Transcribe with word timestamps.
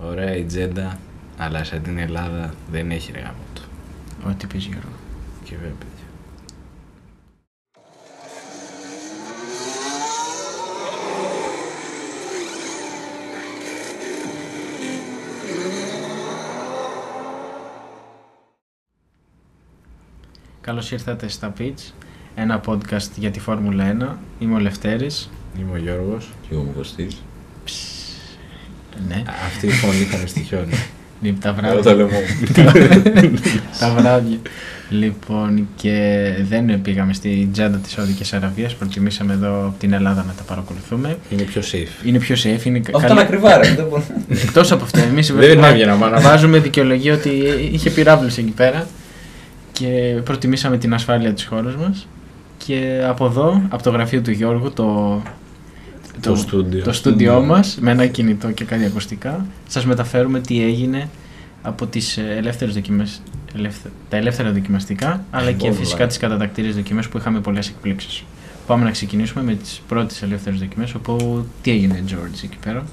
Ωραία 0.00 0.36
η 0.36 0.44
τζέντα, 0.44 0.98
αλλά 1.36 1.64
σαν 1.64 1.82
την 1.82 1.98
Ελλάδα 1.98 2.54
δεν 2.70 2.90
έχει 2.90 3.12
ρε 3.12 3.20
γάμο 3.20 3.44
του. 3.54 3.62
Ό,τι 4.26 4.46
πεις 4.46 4.64
Γιώργο. 4.64 4.88
Και 5.44 5.54
βέβαια, 5.56 5.72
παιδιά. 5.78 6.04
Καλώς 20.60 20.90
ήρθατε 20.90 21.28
στα 21.28 21.52
Pitch, 21.58 21.92
ένα 22.34 22.60
podcast 22.66 23.10
για 23.16 23.30
τη 23.30 23.40
Φόρμουλα 23.40 23.84
1. 23.84 24.16
Είμαι 24.38 24.54
ο 24.54 24.58
Λευτέρης. 24.58 25.30
Είμαι 25.58 25.72
ο 25.72 25.76
Γιώργος. 25.76 26.32
Και 26.42 26.54
εγώ 26.54 26.62
μου 26.62 26.72
Κωστής. 26.72 27.22
Ναι, 29.08 29.22
Αυτή 29.46 29.66
η 29.66 29.70
φωνή 29.70 30.02
θα 30.02 30.16
με 30.18 30.26
στοιχιώνει. 30.26 30.72
λοιπόν, 31.22 31.40
τα 31.40 31.48
Εδώ 31.48 31.82
βράδια. 31.82 31.82
τα 31.82 31.94
λέμε. 31.94 33.38
τα 33.80 33.90
βράδια. 33.98 34.38
Λοιπόν, 34.90 35.68
και 35.76 36.22
δεν 36.48 36.82
πήγαμε 36.82 37.12
στη 37.12 37.48
τζάντα 37.52 37.76
της 37.76 37.92
Σαουδικής 37.92 38.32
Αραβίας, 38.32 38.74
προτιμήσαμε 38.74 39.32
εδώ 39.32 39.66
από 39.66 39.74
την 39.78 39.92
Ελλάδα 39.92 40.24
να 40.26 40.32
τα 40.32 40.42
παρακολουθούμε. 40.42 41.16
Είναι 41.30 41.42
πιο 41.42 41.62
safe. 41.72 42.06
Είναι 42.06 42.18
πιο 42.18 42.34
safe, 42.38 42.64
είναι 42.64 42.78
Αυτό 42.78 42.98
καλή- 42.98 43.10
είναι 43.10 43.20
ακριβά 43.20 43.56
ρε. 43.58 43.74
δεν 43.74 43.86
μπορώ. 43.88 44.02
Εκτός 44.28 44.72
από 44.72 44.84
αυτό, 44.84 44.98
εμείς 45.00 45.32
Δεν 45.32 45.64
έβγαινα, 45.64 45.94
μάνα. 45.94 46.20
βάζουμε 46.20 46.58
δικαιολογία 46.58 47.14
ότι 47.14 47.30
είχε 47.72 47.90
πυράβλους 47.90 48.36
εκεί 48.36 48.50
πέρα 48.50 48.86
και 49.72 50.20
προτιμήσαμε 50.24 50.78
την 50.78 50.94
ασφάλεια 50.94 51.32
της 51.32 51.44
χώρας 51.44 51.74
μας. 51.76 52.06
Και 52.66 53.02
από 53.08 53.26
εδώ, 53.26 53.62
από 53.68 53.82
το 53.82 53.90
γραφείο 53.90 54.20
του 54.20 54.30
Γιώργου, 54.30 54.72
το, 54.72 55.22
Το 56.22 56.36
στούντιο. 56.36 56.84
το 56.84 56.92
στούντιό 56.92 57.40
μας, 57.40 57.78
με 57.80 57.90
ένα 57.90 58.06
κινητό 58.06 58.50
και 58.50 58.64
κάτι 58.64 58.84
ακουστικά, 58.84 59.46
σας 59.68 59.84
μεταφέρουμε 59.86 60.40
τι 60.40 60.62
έγινε 60.62 61.08
από 61.62 61.86
τις 61.86 62.16
ε, 62.16 62.34
ελεύθερες 62.36 62.74
δοκιμές, 62.74 63.22
ελεύθε- 63.56 63.92
τα 64.08 64.16
ελεύθερα 64.16 64.52
δοκιμαστικά, 64.52 65.24
αλλά 65.30 65.52
και 65.52 65.66
Όλα. 65.66 65.76
φυσικά 65.76 66.06
τις 66.06 66.16
κατατακτήριες 66.16 66.74
δοκιμές 66.74 67.08
που 67.08 67.18
είχαμε 67.18 67.40
πολλές 67.40 67.68
εκπλήξεις. 67.68 68.24
Πάμε 68.66 68.84
να 68.84 68.90
ξεκινήσουμε 68.90 69.44
με 69.44 69.54
τις 69.54 69.82
πρώτες 69.88 70.22
ελεύθερες 70.22 70.58
δοκιμές, 70.58 70.94
όπου 70.94 71.44
τι 71.62 71.70
έγινε 71.70 72.04
George 72.08 72.40
εκεί 72.44 72.56
πέρα; 72.64 72.84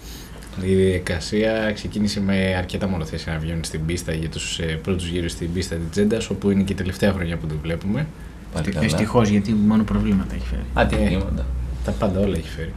Η 0.62 0.74
διαδικασία 0.76 1.72
ξεκίνησε 1.74 2.22
με 2.22 2.56
αρκετά 2.58 2.88
μονοθέσια 2.88 3.34
να 3.34 3.40
βγαίνουν 3.40 3.64
στην 3.64 3.86
πίστα 3.86 4.14
για 4.14 4.30
τους 4.30 4.60
ε, 4.60 4.64
πρώτους 4.64 5.08
γύρους 5.08 5.32
στην 5.32 5.54
πίστα 5.54 5.76
της 5.76 5.86
Τζέντας, 5.92 6.30
όπου 6.30 6.50
είναι 6.50 6.64
και 6.64 6.74
η 6.74 6.76
τελευταία 6.76 7.12
χρονιά 7.14 7.38
που 7.38 7.48
το 7.48 7.56
βλέπουμε. 7.62 8.08
Πάλι 8.54 8.72
καλά. 8.72 8.86
Ευτυχώ 8.86 9.22
γιατί 9.24 9.54
μόνο 9.54 9.84
προβλήματα 9.84 10.36
έχει 10.36 10.46
φέρει. 10.48 10.62
Ατυχήματα. 10.74 11.46
Τα 11.86 11.92
πάντα 11.92 12.20
όλα 12.20 12.38
έχει 12.38 12.50
φέρει. 12.50 12.74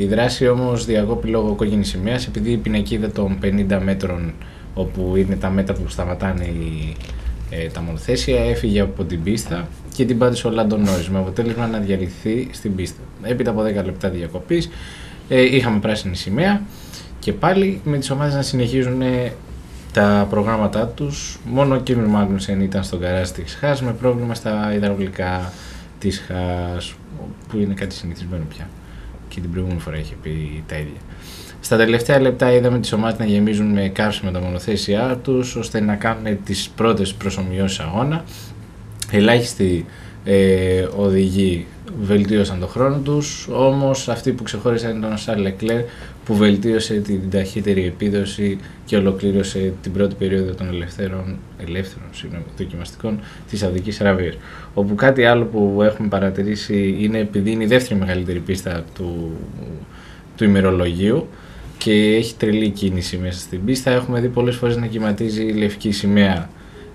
Η 0.00 0.06
δράση 0.06 0.48
όμως 0.48 0.84
διακόπη 0.84 1.28
λόγω 1.28 1.54
κόκκινη 1.54 1.84
σημαίας 1.84 2.26
επειδή 2.26 2.50
η 2.50 2.56
πινακίδα 2.56 3.10
των 3.10 3.38
50 3.42 3.80
μέτρων, 3.82 4.32
όπου 4.74 5.16
είναι 5.16 5.36
τα 5.36 5.50
μέτρα 5.50 5.74
που 5.74 5.88
σταματάνε 5.88 6.44
οι, 6.44 6.96
ε, 7.50 7.66
τα 7.66 7.80
μονοθέσια, 7.80 8.44
έφυγε 8.44 8.80
από 8.80 9.04
την 9.04 9.22
πίστα 9.22 9.68
και 9.94 10.04
την 10.04 10.18
πάτησε 10.18 10.46
ο 10.46 10.50
Λάντον 10.50 10.82
Νόρις, 10.82 11.08
με 11.08 11.18
αποτέλεσμα 11.18 11.66
να 11.66 11.78
διαλυθεί 11.78 12.48
στην 12.52 12.74
πίστα. 12.74 13.00
Έπειτα 13.22 13.50
από 13.50 13.62
10 13.62 13.84
λεπτά 13.84 14.08
διακοπής, 14.08 14.70
ε, 15.28 15.56
είχαμε 15.56 15.78
πράσινη 15.78 16.16
σημαία 16.16 16.62
και 17.18 17.32
πάλι 17.32 17.80
με 17.84 17.98
τις 17.98 18.10
ομάδες 18.10 18.34
να 18.34 18.42
συνεχίζουν 18.42 19.02
ε, 19.02 19.32
τα 19.92 20.26
προγράμματά 20.30 20.86
τους. 20.86 21.38
Μόνο 21.44 21.74
ο 21.74 21.78
Κίμιλ 21.78 22.06
Μάγνουσεν 22.06 22.60
ήταν 22.60 22.84
στον 22.84 23.00
καράζ 23.00 23.28
της 23.28 23.54
ΧΑΣ 23.54 23.82
με 23.82 23.92
πρόβλημα 23.92 24.34
στα 24.34 24.74
υδραυλικά 24.74 25.52
της 25.98 26.20
ΧΑΣ, 26.26 26.94
που 27.48 27.58
είναι 27.58 27.74
κάτι 27.74 27.94
συνηθισμένο 27.94 28.44
πια. 28.48 28.68
Και 29.28 29.40
την 29.40 29.50
προηγούμενη 29.50 29.80
φορά 29.80 29.96
είχε 29.96 30.14
πει 30.22 30.64
τα 30.66 30.76
ίδια. 30.76 31.00
Στα 31.60 31.76
τελευταία 31.76 32.20
λεπτά 32.20 32.52
είδαμε 32.52 32.78
τις 32.78 32.92
ομάδες 32.92 33.18
να 33.18 33.24
γεμίζουν 33.24 33.66
με 33.66 33.88
καύσιμα 33.88 34.30
τα 34.30 34.40
μονοθέσια 34.40 35.18
τους, 35.22 35.56
ώστε 35.56 35.80
να 35.80 35.94
κάνουν 35.94 36.42
τις 36.44 36.68
πρώτες 36.76 37.14
προσωμιώσεις 37.14 37.80
αγώνα. 37.80 38.24
Ελάχιστοι 39.10 39.86
ε, 40.24 40.86
οδηγοί 40.96 41.66
βελτίωσαν 42.00 42.58
τον 42.58 42.68
χρόνο 42.68 42.98
τους, 42.98 43.48
όμως 43.50 44.08
αυτοί 44.08 44.32
που 44.32 44.42
ξεχώρισαν 44.42 44.98
ήταν 44.98 45.12
ο 45.12 45.16
Σαρ 45.16 45.38
Λεκλέρ 45.38 45.82
που 46.24 46.34
βελτίωσε 46.34 46.94
την 46.94 47.30
ταχύτερη 47.30 47.86
επίδοση 47.86 48.58
και 48.84 48.96
ολοκλήρωσε 48.96 49.72
την 49.82 49.92
πρώτη 49.92 50.14
περίοδο 50.14 50.54
των 50.54 50.68
ελευθέρων, 50.68 51.38
ελεύθερων 51.66 52.08
συγγνώμη, 52.12 52.44
δοκιμαστικών 52.58 53.20
της 53.50 53.58
Σαουδικής 53.58 54.00
Αραβίας. 54.00 54.34
Όπου 54.74 54.94
κάτι 54.94 55.24
άλλο 55.24 55.44
που 55.44 55.82
έχουμε 55.82 56.08
παρατηρήσει 56.08 56.96
είναι 56.98 57.18
επειδή 57.18 57.50
είναι 57.50 57.64
η 57.64 57.66
δεύτερη 57.66 58.00
μεγαλύτερη 58.00 58.38
πίστα 58.38 58.84
του, 58.94 59.30
του 60.36 60.44
ημερολογίου 60.44 61.28
και 61.78 61.92
έχει 61.92 62.34
τρελή 62.34 62.68
κίνηση 62.68 63.16
μέσα 63.16 63.38
στην 63.38 63.64
πίστα. 63.64 63.90
Έχουμε 63.90 64.20
δει 64.20 64.28
πολλές 64.28 64.56
φορές 64.56 64.76
να 64.76 64.86
κυματίζει 64.86 65.42
η 65.42 65.52
λευκή 65.52 65.90
σημαία 65.90 66.48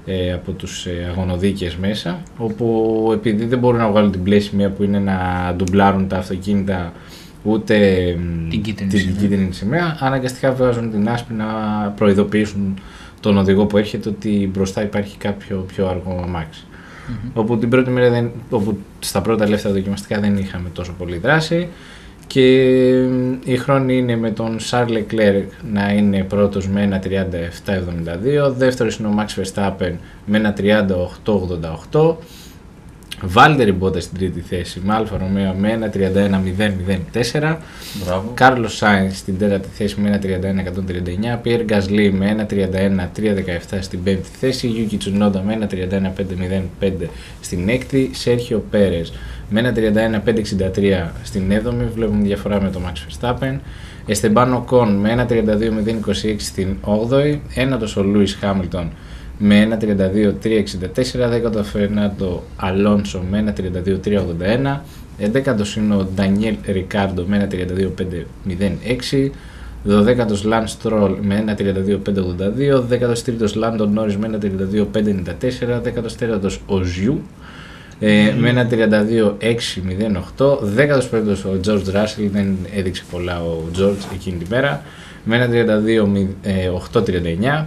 ε, 0.05 0.33
από 0.33 0.51
τους 0.51 0.85
ε, 0.85 1.07
αγωνοδίκες 1.09 1.75
μέσα 1.75 2.21
όπου 2.37 3.09
επειδή 3.13 3.45
δεν 3.45 3.59
μπορούν 3.59 3.79
να 3.79 3.89
βγάλουν 3.89 4.11
την 4.11 4.21
μπλε 4.21 4.39
σημαία 4.39 4.69
που 4.69 4.83
είναι 4.83 4.99
να 4.99 5.17
ντουμπλάρουν 5.55 6.07
τα 6.07 6.17
αυτοκίνητα 6.17 6.93
ούτε 7.43 7.75
μ, 8.19 8.49
Την 8.49 8.61
κίτρινη 8.61 8.89
την 8.89 8.99
σημαία. 8.99 9.15
κίτρινη 9.19 9.53
σημαία 9.53 9.97
αναγκαστικά 9.99 10.51
βγάζουν 10.51 10.91
την 10.91 11.09
άσπρη 11.09 11.35
να 11.35 11.45
προειδοποιήσουν 11.95 12.79
τον 13.19 13.37
οδηγό 13.37 13.65
που 13.65 13.77
έρχεται 13.77 14.09
ότι 14.09 14.49
μπροστά 14.53 14.83
υπάρχει 14.83 15.17
κάποιο 15.17 15.65
πιο 15.75 15.87
αργό 15.87 16.21
αμάξι. 16.23 16.63
Όπου, 17.33 17.57
την 17.57 17.69
πρώτη 17.69 17.89
μέρα 17.89 18.09
δεν, 18.09 18.31
όπου 18.49 18.77
στα 18.99 19.21
πρώτα 19.21 19.43
ελεύθερα 19.43 19.73
δοκιμαστικά 19.73 20.19
δεν 20.19 20.37
είχαμε 20.37 20.69
τόσο 20.73 20.93
πολύ 20.97 21.17
δράση 21.17 21.67
και 22.33 23.07
μ, 23.09 23.33
οι 23.45 23.57
χρόνοι 23.57 23.97
είναι 23.97 24.15
με 24.15 24.31
τον 24.31 24.57
Charles 24.69 24.87
Leclerc 24.87 25.45
να 25.71 25.91
είναι 25.91 26.23
πρώτος 26.23 26.67
με 26.67 26.81
ένα 26.81 27.01
37-72, 28.49 28.53
δεύτερος 28.57 28.97
είναι 28.97 29.07
ο 29.07 29.13
Max 29.17 29.41
Verstappen 29.41 29.91
με 30.25 30.37
ένα 30.37 30.53
38-88, 31.91 32.15
Βάλτερι 33.25 33.71
Μπότας 33.71 33.99
στην 33.99 34.17
τρίτη 34.17 34.39
θέση 34.39 34.81
με 34.83 34.93
Alfa 34.93 35.17
Romeo 35.17 35.53
με 35.53 35.71
ένα 35.71 35.91
31-0-04, 35.93 37.57
Μπράβο. 38.05 38.31
Κάρλος 38.33 38.81
Σάινθ 38.81 39.11
στην 39.11 39.37
τέταρτη 39.37 39.67
θέση 39.73 39.99
με 40.01 40.07
ένα 40.07 40.19
31-139, 41.37 41.39
Πιέρ 41.41 41.63
Γκασλί 41.63 42.11
με 42.11 42.29
ένα 42.29 42.47
31-317 42.49 43.77
στην 43.79 44.03
πέμπτη 44.03 44.29
θέση, 44.39 44.67
Γιούκι 44.67 44.97
Τσουνόντα 44.97 45.41
με 45.41 45.53
ένα 45.53 45.67
31-505 46.79 46.91
στην 47.41 47.69
έκτη, 47.69 48.09
Σέρχιο 48.13 48.65
Πέρεζ 48.69 49.01
με 49.53 49.59
ένα 49.59 49.73
31-563 51.05 51.09
στην 51.23 51.51
έβδομη, 51.51 51.85
βλέπουμε 51.95 52.23
διαφορά 52.23 52.61
με 52.61 52.69
το 52.69 52.79
Max 52.85 52.93
Verstappen, 52.93 53.59
Εστεμπάν 54.05 54.63
Οκόν 54.65 54.95
με 54.95 55.11
ένα 55.11 55.27
32-026 55.29 55.35
στην 56.37 56.75
8η, 56.85 57.37
ένατος 57.53 57.97
ο 57.97 58.03
Λούις 58.03 58.35
Χάμιλτον 58.35 58.91
με 59.37 59.59
ένα 59.59 59.77
32-364, 59.81 59.85
δέκατος 61.29 61.59
ο 61.59 61.63
Φερνάντο 61.63 62.43
Αλόνσο 62.55 63.23
με 63.29 63.37
ένα 63.37 63.53
32-381, 63.57 64.79
11ο 65.19 65.77
είναι 65.77 65.95
ο 65.95 66.07
Ντανιέλ 66.15 66.55
Ρικάρντο 66.65 67.25
με 67.27 67.35
ένα 67.35 67.47
32-506, 67.51 69.29
12ο 69.87 70.43
Λαν 70.43 70.67
Στρόλ 70.67 71.15
με 71.21 71.35
ένα 71.35 71.57
32-582, 71.57 71.61
13ο 72.89 73.53
Λάντον 73.55 73.93
Νόρις 73.93 74.17
με 74.17 74.27
ένα 74.27 74.37
32-594, 74.93 75.81
14ο 76.19 76.57
ο 76.65 76.81
Ζιού 76.81 77.21
ε, 78.05 78.33
με 78.37 78.49
ένα 78.49 78.67
32-608, 78.71 78.75
15ο 80.77 81.35
ο 81.45 81.59
George 81.65 81.95
Russell, 81.95 82.29
δεν 82.31 82.57
έδειξε 82.75 83.03
πολλά 83.11 83.41
ο 83.41 83.63
George 83.77 84.13
εκείνη 84.13 84.37
την 84.37 84.47
μέρα, 84.49 84.83
με 85.23 85.35
ένα 85.35 85.47
32-839, 86.93 87.65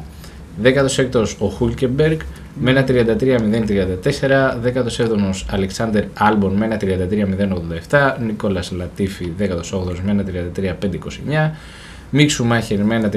16ο 0.63 1.27
ο 1.39 1.47
Χούλκεμπεργκ 1.47 2.19
με 2.61 2.71
ένα 2.71 2.85
33-034, 2.89 2.93
17ο 4.65 5.45
Αλεξάνδερ 5.51 6.05
Άλμπον 6.15 6.53
με 6.53 6.65
ένα 6.65 6.77
33-087, 7.91 8.15
Νίκολα 8.27 8.63
Λατίφη 8.71 9.33
18ο 9.39 9.99
με 10.05 10.11
ένα 10.11 10.25
33-529, 10.55 11.51
Μίξου 12.11 12.45
Μάχερ 12.45 12.85
με 12.85 12.95
ένα 12.95 13.11
34-429, 13.13 13.17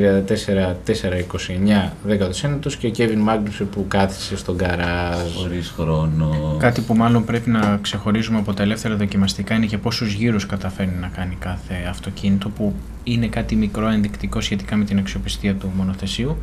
19ο 2.07 2.73
και 2.79 2.87
ο 2.87 2.89
Κέβιν 2.89 3.19
Μάγνουσερ 3.19 3.65
που 3.65 3.85
κάθισε 3.87 4.37
στον 4.37 4.57
καράζ. 4.57 5.35
Χωρίς 5.35 5.73
χρόνο. 5.77 6.55
Κάτι 6.59 6.81
που 6.81 6.95
μάλλον 6.95 7.25
πρέπει 7.25 7.49
να 7.49 7.79
ξεχωρίζουμε 7.81 8.37
από 8.37 8.53
τα 8.53 8.63
ελεύθερα 8.63 8.95
δοκιμαστικά 8.95 9.55
είναι 9.55 9.65
και 9.65 9.77
πόσους 9.77 10.13
γύρους 10.13 10.45
καταφέρνει 10.45 10.95
να 10.99 11.07
κάνει 11.07 11.37
κάθε 11.39 11.75
αυτοκίνητο 11.89 12.49
που 12.49 12.73
είναι 13.03 13.27
κάτι 13.27 13.55
μικρό 13.55 13.87
ενδεικτικό 13.87 14.41
σχετικά 14.41 14.75
με 14.75 14.83
την 14.83 14.97
αξιοπιστία 14.97 15.55
του 15.55 15.71
μονοθεσίου 15.75 16.37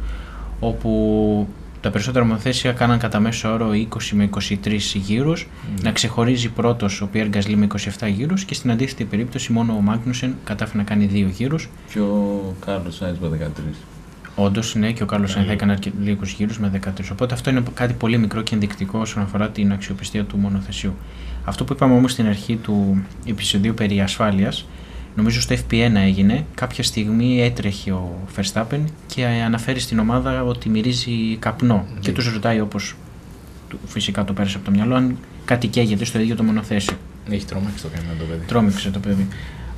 όπου 0.60 1.48
τα 1.86 1.92
περισσότερα 1.92 2.24
μονοθέσια 2.24 2.72
κάναν 2.72 2.98
κατά 2.98 3.20
μέσο 3.20 3.52
όρο 3.52 3.70
20 3.70 3.76
με 4.12 4.28
23 4.64 4.78
γύρους 4.94 5.48
να 5.82 5.92
ξεχωρίζει 5.92 6.48
πρώτος 6.48 7.00
ο 7.00 7.06
Πιέρ 7.06 7.28
Γκασλί 7.28 7.56
με 7.56 7.66
27 8.00 8.08
γύρους 8.08 8.44
και 8.44 8.54
στην 8.54 8.70
αντίθετη 8.70 9.04
περίπτωση 9.04 9.52
μόνο 9.52 9.72
ο 9.72 9.80
Μάγνουσεν 9.80 10.34
κατάφερε 10.44 10.78
να 10.78 10.84
κάνει 10.84 11.10
2 11.12 11.30
γύρους 11.32 11.68
Και 11.92 12.00
ο 12.00 12.54
Κάρλος 12.66 12.94
Σάινς 12.94 13.18
με 13.18 13.28
13. 13.28 13.74
Όντως, 14.34 14.74
ναι, 14.74 14.92
και 14.92 15.02
ο 15.02 15.06
Κάρλος 15.06 15.30
Σάινθ 15.30 15.50
έκανε 15.50 15.78
λίγους 16.02 16.32
γύρους 16.32 16.58
με 16.58 16.68
13. 16.68 17.12
Οπότε 17.12 17.34
αυτό 17.34 17.50
είναι 17.50 17.62
κάτι 17.74 17.92
πολύ 17.92 18.18
μικρό 18.18 18.42
και 18.42 18.54
ενδεικτικό 18.54 18.98
όσον 18.98 19.22
αφορά 19.22 19.50
την 19.50 19.72
αξιοπιστία 19.72 20.24
του 20.24 20.36
μονοθεσιού. 20.36 20.94
Αυτό 21.44 21.64
που 21.64 21.72
είπαμε 21.72 21.94
όμως 21.94 22.12
στην 22.12 22.26
αρχή 22.26 22.56
του 22.56 23.02
επεισοδίου 23.26 23.74
περί 23.74 24.00
ασφάλειας 24.00 24.66
νομίζω 25.16 25.40
στο 25.40 25.54
FP1 25.54 25.94
έγινε, 25.94 26.44
κάποια 26.54 26.82
στιγμή 26.82 27.40
έτρεχε 27.42 27.92
ο 27.92 28.18
Verstappen 28.36 28.80
και 29.06 29.24
αναφέρει 29.26 29.80
στην 29.80 29.98
ομάδα 29.98 30.42
ότι 30.44 30.68
μυρίζει 30.68 31.36
καπνό 31.38 31.86
και 32.00 32.12
τους 32.12 32.32
ρωτάει 32.32 32.60
όπως 32.60 32.94
του- 33.68 33.78
φυσικά 33.86 34.24
το 34.24 34.32
πέρασε 34.32 34.56
από 34.56 34.64
το 34.64 34.70
μυαλό 34.70 34.94
αν 34.94 35.16
κάτι 35.44 35.66
καίγεται 35.66 36.04
στο 36.04 36.18
ίδιο 36.20 36.36
το 36.36 36.42
μονοθέσιο. 36.42 36.96
Έχει 37.30 37.44
τρομάξει 37.44 37.82
το 37.82 37.88
καημένο 37.94 38.18
το 38.18 38.24
παιδί. 38.24 38.44
Τρόμηξε 38.46 38.90
το 38.90 38.98
παιδί. 38.98 39.26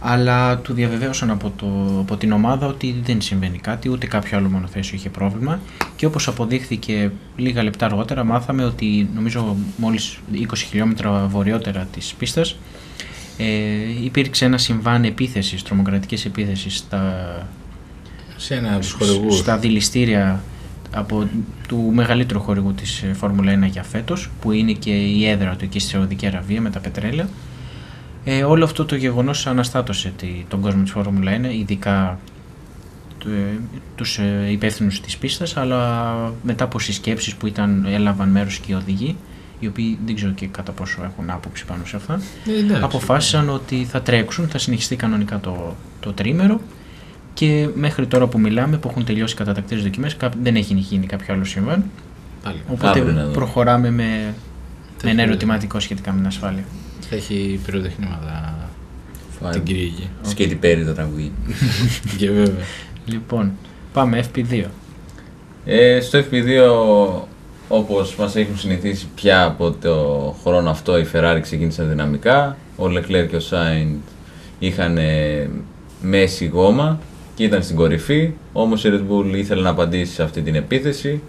Αλλά 0.01 0.59
του 0.59 0.73
διαβεβαίωσαν 0.73 1.31
από, 1.31 1.53
το, 1.57 1.67
από 2.01 2.17
την 2.17 2.33
ομάδα 2.33 2.67
ότι 2.67 2.95
δεν 3.05 3.21
συμβαίνει 3.21 3.59
κάτι, 3.59 3.89
ούτε 3.89 4.07
κάποιο 4.07 4.39
άλλο 4.39 4.49
μονοθέσιο 4.49 4.97
είχε 4.97 5.09
πρόβλημα. 5.09 5.61
Και 5.97 6.07
όπως 6.07 6.29
αποδείχθηκε 6.29 7.11
λίγα 7.37 7.63
λεπτά 7.63 7.87
αργότερα, 7.87 8.25
μάθαμε 8.25 8.65
ότι 8.65 9.09
νομίζω 9.15 9.57
μόλις 9.77 10.19
20 10.33 10.47
χιλιόμετρα 10.69 11.27
βορειότερα 11.27 11.89
της 11.93 12.15
πίστας 12.19 12.57
ε, 13.39 13.45
υπήρξε 14.05 14.45
ένα 14.45 14.59
συμβάν 14.59 15.05
επίθεσης, 15.05 15.63
τρομοκρατικής 15.63 16.25
επίθεσης 16.25 16.77
στα, 16.77 17.25
Σε 18.37 18.55
ένα 18.55 18.69
από 18.71 18.79
τους 18.81 18.93
χορηγούς. 18.93 19.37
στα 19.39 19.59
δηληστήρια 19.59 20.43
από 20.95 21.29
του 21.69 21.91
μεγαλύτερου 21.95 22.41
χορηγού 22.41 22.73
της 22.73 23.03
ε, 23.03 23.13
Φόρμουλα 23.13 23.59
1 23.67 23.71
για 23.71 23.83
φέτος, 23.83 24.31
που 24.41 24.53
είναι 24.53 24.73
και 24.73 24.91
η 24.91 25.27
έδρα 25.29 25.57
του 25.57 25.65
εκεί 25.65 25.79
στη 25.79 25.91
Σαουδική 25.91 26.27
Αραβία 26.27 26.61
με 26.61 26.71
τα 26.71 26.79
πετρέλαια. 26.81 27.29
Ε, 28.25 28.43
όλο 28.45 28.65
αυτό 28.65 28.85
το 28.85 28.95
γεγονός 28.97 29.47
αναστάτωσε 29.47 30.13
τη, 30.17 30.27
τον 30.49 30.61
κόσμο 30.61 30.83
της 30.83 30.91
Φόρμουλα 30.93 31.33
1, 31.33 31.45
ειδικά 31.61 32.19
του- 33.19 33.29
ε, 33.29 33.59
τους 33.97 34.19
ε, 34.19 34.47
υπεύθυνους 34.51 35.01
της 35.01 35.17
πίστας, 35.17 35.57
αλλά 35.57 36.13
μετά 36.43 36.65
από 36.65 36.79
συσκέψεις 36.79 37.35
που 37.35 37.47
ήταν, 37.47 37.87
έλαβαν 37.91 38.29
μέρος 38.29 38.59
και 38.59 38.73
οι 38.73 38.75
οδηγοί, 38.75 39.17
οι 39.61 39.67
οποίοι 39.67 39.99
δεν 40.07 40.15
ξέρω 40.15 40.33
και 40.33 40.47
κατά 40.47 40.73
πόσο 40.73 41.03
έχουν 41.05 41.31
άποψη 41.31 41.65
πάνω 41.65 41.85
σε 41.85 41.97
αυτά, 41.97 42.21
Ε, 42.47 42.59
εντάξει. 42.59 42.83
αποφάσισαν 42.85 43.49
ότι 43.49 43.85
θα 43.91 44.03
τρέξουν, 44.03 44.49
θα 44.49 44.59
συνεχιστεί 44.59 44.97
κανονικά 44.97 45.41
το, 45.41 45.77
το 46.01 46.13
τρίμερο 46.13 46.61
και 47.35 47.69
μέχρι 47.75 48.07
τώρα 48.07 48.27
που 48.27 48.41
μιλάμε, 48.41 48.77
που 48.77 48.89
έχουν 48.89 49.05
τελειώσει 49.05 49.35
οι 49.35 49.37
κατατακτήρες 49.37 49.83
δοκιμές, 49.83 50.17
κά- 50.17 50.33
δεν 50.43 50.57
έχει 50.57 50.75
γίνει 50.75 51.07
κάποιο 51.07 51.35
άλλο 51.35 51.45
συμβάν. 51.45 51.85
Πάλι. 52.43 52.61
Οπότε 52.69 53.01
Αύριο 53.01 53.13
να 53.15 53.23
δούμε. 53.23 53.33
προχωράμε 53.35 53.91
με, 53.91 54.35
με 55.05 55.11
ένα 55.11 55.21
έχει- 55.21 55.31
ερωτηματικό 55.31 55.81
σχετικά 55.81 56.13
με 56.13 56.19
την 56.19 56.27
ασφάλεια. 56.27 56.65
Θα 57.11 57.17
έχει 57.17 57.61
πυροτεχνήματα 57.65 58.55
την 59.53 59.63
Κυριακή. 59.63 60.09
Σκέτη 60.23 60.55
Πέρι 60.55 60.85
το 60.85 60.93
τραγούδι. 60.93 61.33
και 62.19 62.31
βέβαια. 62.31 62.65
Λοιπόν, 63.07 63.53
πάμε 63.93 64.25
FP2. 64.35 64.65
Ε, 65.65 66.01
στο 66.01 66.19
FP2, 66.19 67.27
όπως 67.69 68.17
μας 68.17 68.37
έχουν 68.37 68.59
συνηθίσει 68.59 69.09
πια 69.15 69.45
από 69.45 69.71
το 69.71 69.95
χρόνο 70.45 70.71
αυτό, 70.71 70.99
η 70.99 71.07
Ferrari 71.13 71.39
ξεκίνησε 71.41 71.83
δυναμικά. 71.83 72.57
Ο 72.77 72.85
Leclerc 72.85 73.27
και 73.31 73.37
ο 73.37 73.41
Sainz 73.51 73.97
είχαν 74.59 74.97
ε, 74.97 75.51
μέση 76.01 76.47
γόμα 76.47 77.01
και 77.35 77.45
ήταν 77.45 77.63
στην 77.63 77.77
κορυφή. 77.77 78.33
Όμως 78.53 78.85
η 78.85 78.91
Red 78.93 79.13
Bull 79.13 79.37
ήθελε 79.37 79.63
να 79.63 79.71
απαντήσει 79.71 80.13
σε 80.13 80.23
αυτή 80.23 80.43
την 80.43 80.55
επίθεση 80.55 81.21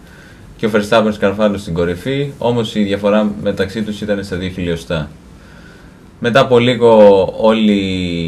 και 0.57 0.65
ο 0.65 0.71
Verstappen 0.73 1.09
σκαρφάλωσε 1.11 1.61
στην 1.61 1.73
κορυφή. 1.73 2.31
Όμως 2.37 2.75
η 2.75 2.83
διαφορά 2.83 3.31
μεταξύ 3.41 3.83
τους 3.83 4.01
ήταν 4.01 4.23
στα 4.23 4.37
2 4.37 4.51
χιλιοστά. 4.53 5.09
Μετά 6.19 6.39
από 6.39 6.59
λίγο 6.59 7.23
όλοι 7.37 7.81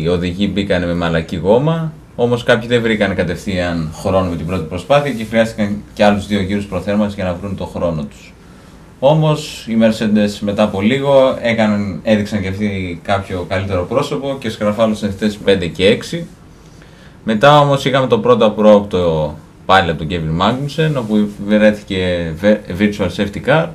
οι 0.04 0.08
οδηγοί 0.08 0.50
μπήκαν 0.54 0.86
με 0.86 0.94
μαλακή 0.94 1.36
γόμα, 1.36 1.94
όμως 2.24 2.44
κάποιοι 2.44 2.68
δεν 2.68 2.82
βρήκαν 2.82 3.16
κατευθείαν 3.16 3.90
χρόνο 3.94 4.30
με 4.30 4.36
την 4.36 4.46
πρώτη 4.46 4.64
προσπάθεια 4.64 5.12
και 5.12 5.26
χρειάστηκαν 5.26 5.84
και 5.94 6.04
άλλους 6.04 6.28
δύο 6.28 6.42
γύρους 6.42 6.66
προθέρμανσης 6.66 7.16
για 7.16 7.24
να 7.24 7.34
βρουν 7.34 7.56
το 7.56 7.66
χρόνο 7.66 8.04
τους. 8.04 8.34
Όμως 9.00 9.66
οι 9.68 9.78
Mercedes 9.82 10.38
μετά 10.40 10.64
από 10.64 10.82
λίγο 10.82 11.38
έκαναν, 11.42 12.00
έδειξαν 12.04 12.42
και 12.42 12.48
αυτοί 12.48 13.00
κάποιο 13.04 13.46
καλύτερο 13.50 13.86
πρόσωπο 13.86 14.38
και 14.40 14.50
σκραφάλωσαν 14.50 15.12
στις 15.12 15.20
θέσεις 15.20 15.40
5 15.46 15.72
και 15.74 15.98
6. 16.12 16.24
Μετά 17.24 17.60
όμως 17.60 17.86
είχαμε 17.86 18.08
το 18.08 18.20
πρώτο 18.20 18.46
απρόοπτο 18.46 19.36
πάλι 19.66 19.90
από 19.90 20.06
τον 20.06 20.08
Kevin 20.10 20.42
Magnussen, 20.42 20.92
όπου 20.98 21.30
βρέθηκε 21.48 22.34
virtual 22.80 23.10
safety 23.18 23.50
car, 23.50 23.68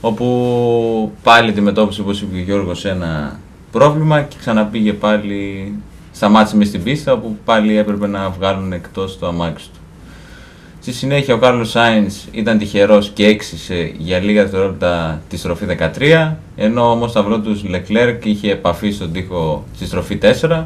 όπου 0.00 1.12
πάλι 1.22 1.50
αντιμετώπισε, 1.50 2.00
όπως 2.00 2.22
είπε 2.22 2.36
ο 2.36 2.40
Γιώργος, 2.40 2.84
ένα 2.84 3.38
πρόβλημα 3.72 4.22
και 4.22 4.36
ξαναπήγε 4.38 4.92
πάλι, 4.92 5.72
σταμάτησε 6.14 6.56
μες 6.56 6.68
στην 6.68 6.82
πίστα, 6.82 7.12
όπου 7.12 7.38
πάλι 7.44 7.76
έπρεπε 7.76 8.06
να 8.06 8.30
βγάλουν 8.30 8.72
εκτός 8.72 9.18
το 9.18 9.26
αμάξι 9.26 9.68
του. 9.72 9.78
Στη 10.80 10.92
συνέχεια 10.92 11.34
ο 11.34 11.38
Κάρλος 11.38 11.70
Σάινς 11.70 12.24
ήταν 12.32 12.58
τυχερός 12.58 13.10
και 13.14 13.26
έξισε 13.26 13.92
για 13.98 14.18
λίγα 14.18 14.42
δευτερόλεπτα 14.42 15.22
τη 15.28 15.36
στροφή 15.36 15.66
13, 15.98 16.32
ενώ 16.56 16.90
όμως 16.90 17.12
το 17.12 17.20
αυλό 17.20 17.40
του 17.40 17.60
Leclerc 17.70 18.18
είχε 18.24 18.50
επαφή 18.50 18.90
στον 18.90 19.12
τοίχο 19.12 19.64
στη 19.74 19.86
στροφή 19.86 20.18
4, 20.40 20.64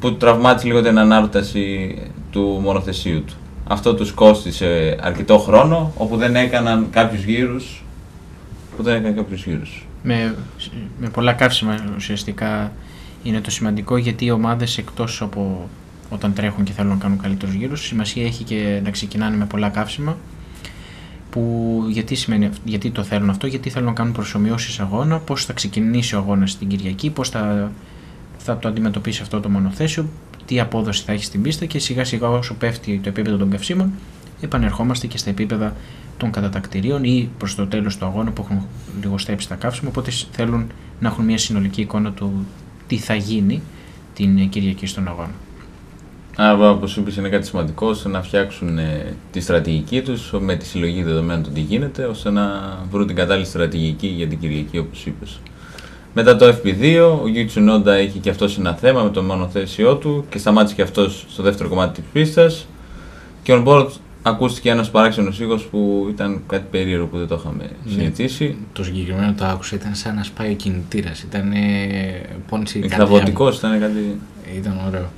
που 0.00 0.10
του 0.10 0.16
τραυμάτισε 0.16 0.66
λίγο 0.66 0.82
την 0.82 0.98
ανάρταση 0.98 1.96
του 2.30 2.58
μονοθεσίου 2.62 3.24
του. 3.24 3.34
Αυτό 3.66 3.94
τους 3.94 4.12
κόστισε 4.12 4.96
αρκετό 5.00 5.38
χρόνο, 5.38 5.92
όπου 5.96 6.16
δεν 6.16 6.36
έκαναν 6.36 6.86
κάποιους 6.90 7.24
γύρους 7.24 7.84
που 8.76 8.82
δεν 8.82 8.94
έκανε 8.94 9.14
κάποιους 9.14 9.46
γύρους. 9.46 9.86
Με, 10.02 10.34
με 11.00 11.08
πολλά 11.08 11.32
καύσιμα 11.32 11.74
ουσιαστικά 11.96 12.72
είναι 13.24 13.40
το 13.40 13.50
σημαντικό 13.50 13.96
γιατί 13.96 14.24
οι 14.24 14.30
ομάδες 14.30 14.78
εκτός 14.78 15.22
από 15.22 15.68
όταν 16.10 16.32
τρέχουν 16.32 16.64
και 16.64 16.72
θέλουν 16.72 16.90
να 16.90 16.98
κάνουν 16.98 17.18
καλύτερους 17.18 17.54
γύρους 17.54 17.86
σημασία 17.86 18.24
έχει 18.24 18.44
και 18.44 18.80
να 18.84 18.90
ξεκινάνε 18.90 19.36
με 19.36 19.44
πολλά 19.44 19.68
καύσιμα 19.68 20.16
που 21.30 21.84
γιατί, 21.90 22.14
σημαίνει, 22.14 22.46
αυ- 22.46 22.60
γιατί 22.64 22.90
το 22.90 23.02
θέλουν 23.02 23.30
αυτό, 23.30 23.46
γιατί 23.46 23.70
θέλουν 23.70 23.88
να 23.88 23.94
κάνουν 23.94 24.12
προσωμιώσεις 24.12 24.80
αγώνα, 24.80 25.18
πώς 25.18 25.44
θα 25.44 25.52
ξεκινήσει 25.52 26.14
ο 26.14 26.18
αγώνας 26.18 26.58
την 26.58 26.68
Κυριακή, 26.68 27.10
πώς 27.10 27.28
θα, 27.28 27.72
θα 28.38 28.58
το 28.58 28.68
αντιμετωπίσει 28.68 29.22
αυτό 29.22 29.40
το 29.40 29.48
μονοθέσιο, 29.48 30.08
τι 30.46 30.60
απόδοση 30.60 31.02
θα 31.02 31.12
έχει 31.12 31.24
στην 31.24 31.42
πίστα 31.42 31.64
και 31.64 31.78
σιγά 31.78 32.04
σιγά 32.04 32.28
όσο 32.28 32.54
πέφτει 32.54 33.00
το 33.02 33.08
επίπεδο 33.08 33.36
των 33.36 33.50
καυσίμων 33.50 33.92
επανερχόμαστε 34.40 35.06
και 35.06 35.18
στα 35.18 35.30
επίπεδα 35.30 35.76
των 36.16 36.30
κατατακτηρίων 36.30 37.04
ή 37.04 37.28
προς 37.38 37.54
το 37.54 37.66
τέλος 37.66 37.96
του 37.96 38.04
αγώνα 38.04 38.30
που 38.30 38.42
έχουν 38.42 38.66
λιγοστέψει 39.02 39.48
τα 39.48 39.54
καύσιμα 39.54 39.88
οπότε 39.88 40.10
θέλουν 40.32 40.66
να 41.00 41.08
έχουν 41.08 41.24
μια 41.24 41.38
συνολική 41.38 41.80
εικόνα 41.80 42.12
του 42.12 42.46
τι 42.86 42.96
θα 42.96 43.14
γίνει 43.14 43.62
την 44.14 44.48
Κυριακή 44.48 44.86
στον 44.86 45.08
αγώνα. 45.08 45.34
Άρα, 46.36 46.70
όπως 46.70 46.96
είπες, 46.96 47.16
είναι 47.16 47.28
κάτι 47.28 47.46
σημαντικό 47.46 47.86
ώστε 47.86 48.08
να 48.08 48.22
φτιάξουν 48.22 48.78
ε, 48.78 49.16
τη 49.30 49.40
στρατηγική 49.40 50.02
τους 50.02 50.32
με 50.40 50.56
τη 50.56 50.66
συλλογή 50.66 51.02
δεδομένων 51.02 51.42
του 51.42 51.50
τι 51.50 51.60
γίνεται, 51.60 52.04
ώστε 52.04 52.30
να 52.30 52.76
βρουν 52.90 53.06
την 53.06 53.16
κατάλληλη 53.16 53.46
στρατηγική 53.46 54.06
για 54.06 54.26
την 54.26 54.38
Κυριακή, 54.38 54.78
όπως 54.78 55.06
είπες. 55.06 55.40
Μετά 56.14 56.36
το 56.36 56.48
FP2, 56.48 57.18
ο 57.22 57.28
Γιούι 57.28 57.44
Τσουνόντα 57.44 57.94
έχει 57.94 58.18
και 58.18 58.30
αυτός 58.30 58.58
ένα 58.58 58.74
θέμα 58.74 59.02
με 59.02 59.10
το 59.10 59.22
μονοθέσιό 59.22 59.96
του 59.96 60.24
και 60.28 60.38
σταμάτησε 60.38 60.74
και 60.74 60.82
αυτός 60.82 61.26
στο 61.28 61.42
δεύτερο 61.42 61.68
κομμάτι 61.68 62.00
της 62.00 62.10
πίστας. 62.12 62.66
Και 63.42 63.52
on 63.56 63.64
board 63.64 63.88
ακούστηκε 64.26 64.70
ένας 64.70 64.90
παράξενος 64.90 65.40
ήχος 65.40 65.64
που 65.64 66.06
ήταν 66.10 66.42
κάτι 66.46 66.64
περίεργο 66.70 67.06
που 67.06 67.18
δεν 67.18 67.26
το 67.26 67.40
είχαμε 67.40 67.70
συνηθίσει. 67.88 68.56
Το 68.72 68.84
συγκεκριμένο 68.84 69.34
το 69.36 69.44
άκουσα, 69.44 69.76
ήταν 69.76 69.94
σαν 69.94 70.14
να 70.14 70.22
σπάει 70.22 70.50
ο 70.50 70.54
κινητήρας. 70.54 71.22
Ήταν 71.22 71.52
ε, 71.52 71.56
πόνιση 72.48 72.78
καρδιά 72.78 73.06
μου. 73.06 73.16
Εκδαβωτικό 73.16 73.48
ήταν 73.48 73.80
κάτι. 73.80 74.20
Ήταν 74.56 74.80
ωραίο. 74.86 75.10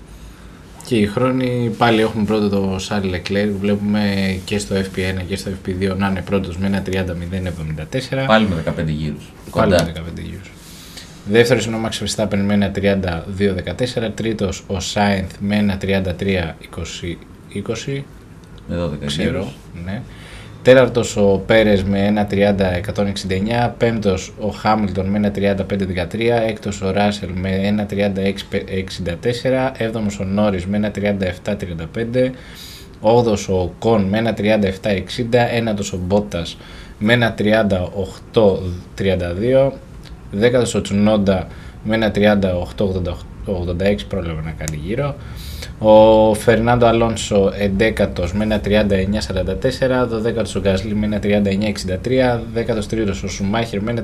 Και 0.86 0.96
οι 0.96 1.06
χρόνοι 1.06 1.74
πάλι 1.78 2.00
έχουμε 2.00 2.24
πρώτο 2.24 2.48
το 2.48 2.78
Σάρι 2.78 3.10
Leclerc. 3.14 3.50
Βλέπουμε 3.60 4.00
και 4.44 4.58
στο 4.58 4.76
FP1 4.76 5.22
και 5.28 5.36
στο 5.36 5.50
FP2 5.50 5.96
να 5.96 6.08
είναι 6.08 6.22
πρώτος 6.22 6.58
με 6.58 6.66
ένα 6.66 6.82
30-0-74. 6.86 8.24
Πάλι 8.26 8.48
με 8.48 8.62
15 8.82 8.86
γύρους. 8.86 9.32
Πάλι 9.50 9.72
με 9.72 9.92
15 9.96 10.00
γύρους. 10.22 10.50
Δεύτερος 11.28 11.66
είναι 11.66 11.76
ο 11.76 11.80
Max 11.84 12.04
Verstappen 12.04 12.38
με 12.44 12.54
ένα 12.54 12.70
32-14. 12.74 14.10
Τρίτος 14.14 14.64
ο 14.66 14.76
Sainz 14.94 15.28
με 15.40 15.56
ένα 15.56 15.78
33-20. 15.82 15.86
Με 18.68 18.76
12 18.76 19.06
Ξέρω. 19.06 19.30
γύρους. 19.30 19.56
Ναι. 19.84 20.02
Τέταρτος 20.62 21.16
ο 21.16 21.42
Πέρες 21.46 21.82
με 21.82 22.06
ένα 22.06 22.26
30-169. 22.30 23.74
Πέμπτος 23.78 24.32
ο 24.40 24.48
Χάμιλτον 24.48 25.06
με 25.06 25.16
ένα 25.16 25.30
35-13. 25.30 26.42
Έκτος 26.46 26.82
ο 26.82 26.90
Ράσελ 26.90 27.30
με 27.34 27.50
ένα 27.50 27.86
36-64. 27.86 29.72
Έβδομος 29.76 30.20
ο 30.20 30.24
Νόρις 30.24 30.66
με 30.66 30.76
ένα 30.76 30.90
37-35. 30.90 32.32
Όγδος 33.00 33.48
ο 33.48 33.72
Κον 33.78 34.02
με 34.02 34.18
ένα 34.18 34.34
37-60. 34.34 35.48
Ένατος 35.52 35.92
ο 35.92 35.98
Μπότας 36.06 36.56
με 36.98 37.12
ένα 37.12 37.34
38-32. 37.34 39.72
Δέκατος 40.30 40.74
ο 40.74 40.80
Τσουνόντα 40.80 41.46
με 41.84 41.94
ένα 41.94 42.10
38-86 42.10 44.06
πρόλαβε 44.08 44.42
να 44.44 44.50
κάνει 44.50 44.80
γύρω. 44.84 45.14
Ο 45.78 46.34
Φερνάντο 46.34 46.86
Αλόνσο 46.86 47.52
11ο 47.78 48.30
με 48.32 48.44
ένα 48.44 48.60
39-44, 48.64 48.70
12ο 50.12 50.56
ο 50.56 50.60
Γκάσλι 50.60 50.94
με 50.94 51.06
ένα 51.06 51.20
39-63, 51.22 52.40
13ο 52.54 53.24
ο 53.24 53.28
Σουμάχερ 53.28 53.82
με 53.82 53.90
ένα 53.90 54.02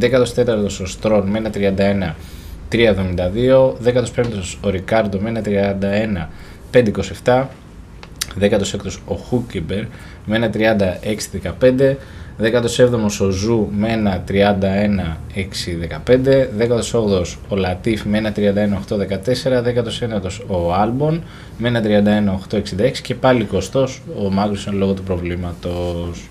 14ο 0.00 0.66
ο 0.82 0.86
Στρόν 0.86 1.28
με 1.28 1.38
ένα 1.38 1.50
31-372, 2.70 2.76
15ο 3.84 4.56
ο 4.60 4.68
Ρικάρντο 4.68 5.18
με 5.20 5.28
ένα 5.28 5.42
31-527, 6.72 7.44
16ο 8.40 8.98
ο 9.06 9.14
Χούλκεμπεργκ 9.14 9.84
με 10.26 10.36
ένα 10.36 10.50
36-15, 11.60 11.94
17ο 12.40 13.10
ο 13.20 13.30
Ζου 13.30 13.68
με 13.76 13.88
ένα 13.92 14.24
31-6-15. 14.28 14.38
18ο 16.58 17.24
ο 17.48 17.56
Λατίφι 17.56 18.04
με 18.04 18.18
ένα 18.18 18.32
31-8-14. 18.36 18.42
19ο 19.62 20.30
ο 20.46 20.74
Άλμπον 20.74 21.22
με 21.58 21.68
ένα 21.68 21.82
31-8-66. 22.50 22.58
Και 23.02 23.14
πάλι 23.14 23.48
20ο 23.52 23.86
ο 24.24 24.30
Μάγκνουσεν 24.30 24.76
λόγω 24.76 24.92
του 24.92 25.02
προβλήματος. 25.02 26.28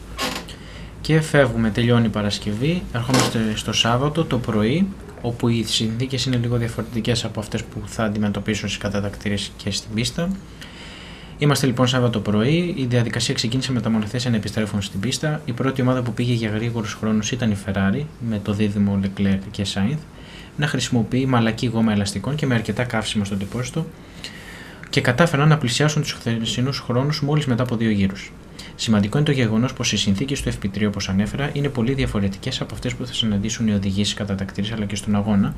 Και 1.01 1.21
φεύγουμε, 1.21 1.69
τελειώνει 1.69 2.05
η 2.05 2.09
Παρασκευή, 2.09 2.81
ερχόμαστε 2.93 3.39
στο 3.55 3.73
Σάββατο 3.73 4.25
το 4.25 4.37
πρωί, 4.37 4.87
όπου 5.21 5.47
οι 5.47 5.63
συνθήκες 5.63 6.25
είναι 6.25 6.35
λίγο 6.35 6.57
διαφορετικές 6.57 7.25
από 7.25 7.39
αυτές 7.39 7.63
που 7.63 7.81
θα 7.85 8.03
αντιμετωπίσουν 8.03 8.67
στις 8.67 8.81
κατατακτήριες 8.81 9.51
και 9.57 9.71
στην 9.71 9.93
πίστα. 9.93 10.29
Είμαστε 11.43 11.65
λοιπόν 11.65 11.87
Σάββατο 11.87 12.19
πρωί. 12.19 12.73
Η 12.77 12.85
διαδικασία 12.85 13.33
ξεκίνησε 13.33 13.71
με 13.71 13.81
τα 13.81 13.89
μονοθέσια 13.89 14.29
να 14.29 14.35
επιστρέφουν 14.35 14.81
στην 14.81 14.99
πίστα. 14.99 15.41
Η 15.45 15.51
πρώτη 15.51 15.81
ομάδα 15.81 16.01
που 16.01 16.13
πήγε 16.13 16.33
για 16.33 16.49
γρήγορους 16.49 16.93
χρόνους 16.93 17.31
ήταν 17.31 17.51
η 17.51 17.57
Ferrari, 17.65 18.03
με 18.29 18.39
το 18.43 18.53
δίδυμο 18.53 18.99
Leclerc 19.03 19.39
και 19.51 19.65
Sainz, 19.73 19.97
να 20.57 20.67
χρησιμοποιεί 20.67 21.25
μαλακή 21.25 21.65
γόμα 21.65 21.91
ελαστικών 21.91 22.35
και 22.35 22.45
με 22.45 22.55
αρκετά 22.55 22.83
καύσιμα 22.83 23.25
στο 23.25 23.35
τεπόστο 23.35 23.85
και 24.89 25.01
κατάφεραν 25.01 25.47
να 25.47 25.57
πλησιάσουν 25.57 26.01
τους 26.01 26.11
χθεσινούς 26.11 26.79
χρόνους 26.79 27.21
μόλις 27.21 27.45
μετά 27.45 27.63
από 27.63 27.75
δύο 27.75 27.89
γύρους. 27.89 28.31
Σημαντικό 28.75 29.17
είναι 29.17 29.25
το 29.25 29.31
γεγονός 29.31 29.73
πως 29.73 29.91
οι 29.91 29.97
συνθήκες 29.97 30.41
του 30.41 30.51
FP3, 30.51 30.85
όπως 30.87 31.09
ανέφερα, 31.09 31.49
είναι 31.53 31.69
πολύ 31.69 31.93
διαφορετικές 31.93 32.61
από 32.61 32.73
αυτές 32.73 32.95
που 32.95 33.05
θα 33.05 33.13
συναντήσουν 33.13 33.67
οι 33.67 33.73
οδηγήσεις 33.73 34.13
κατά 34.13 34.35
τακτήρες 34.35 34.71
αλλά 34.71 34.85
και 34.85 34.95
στον 34.95 35.15
αγώνα, 35.15 35.55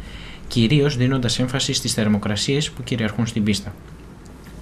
κυρίως 0.47 0.97
δίνοντας 0.97 1.39
έμφαση 1.39 1.73
στις 1.73 1.93
θερμοκρασίες 1.93 2.69
που 2.69 2.83
κυριαρχούν 2.83 3.25
στην 3.25 3.43
πίστα. 3.43 3.73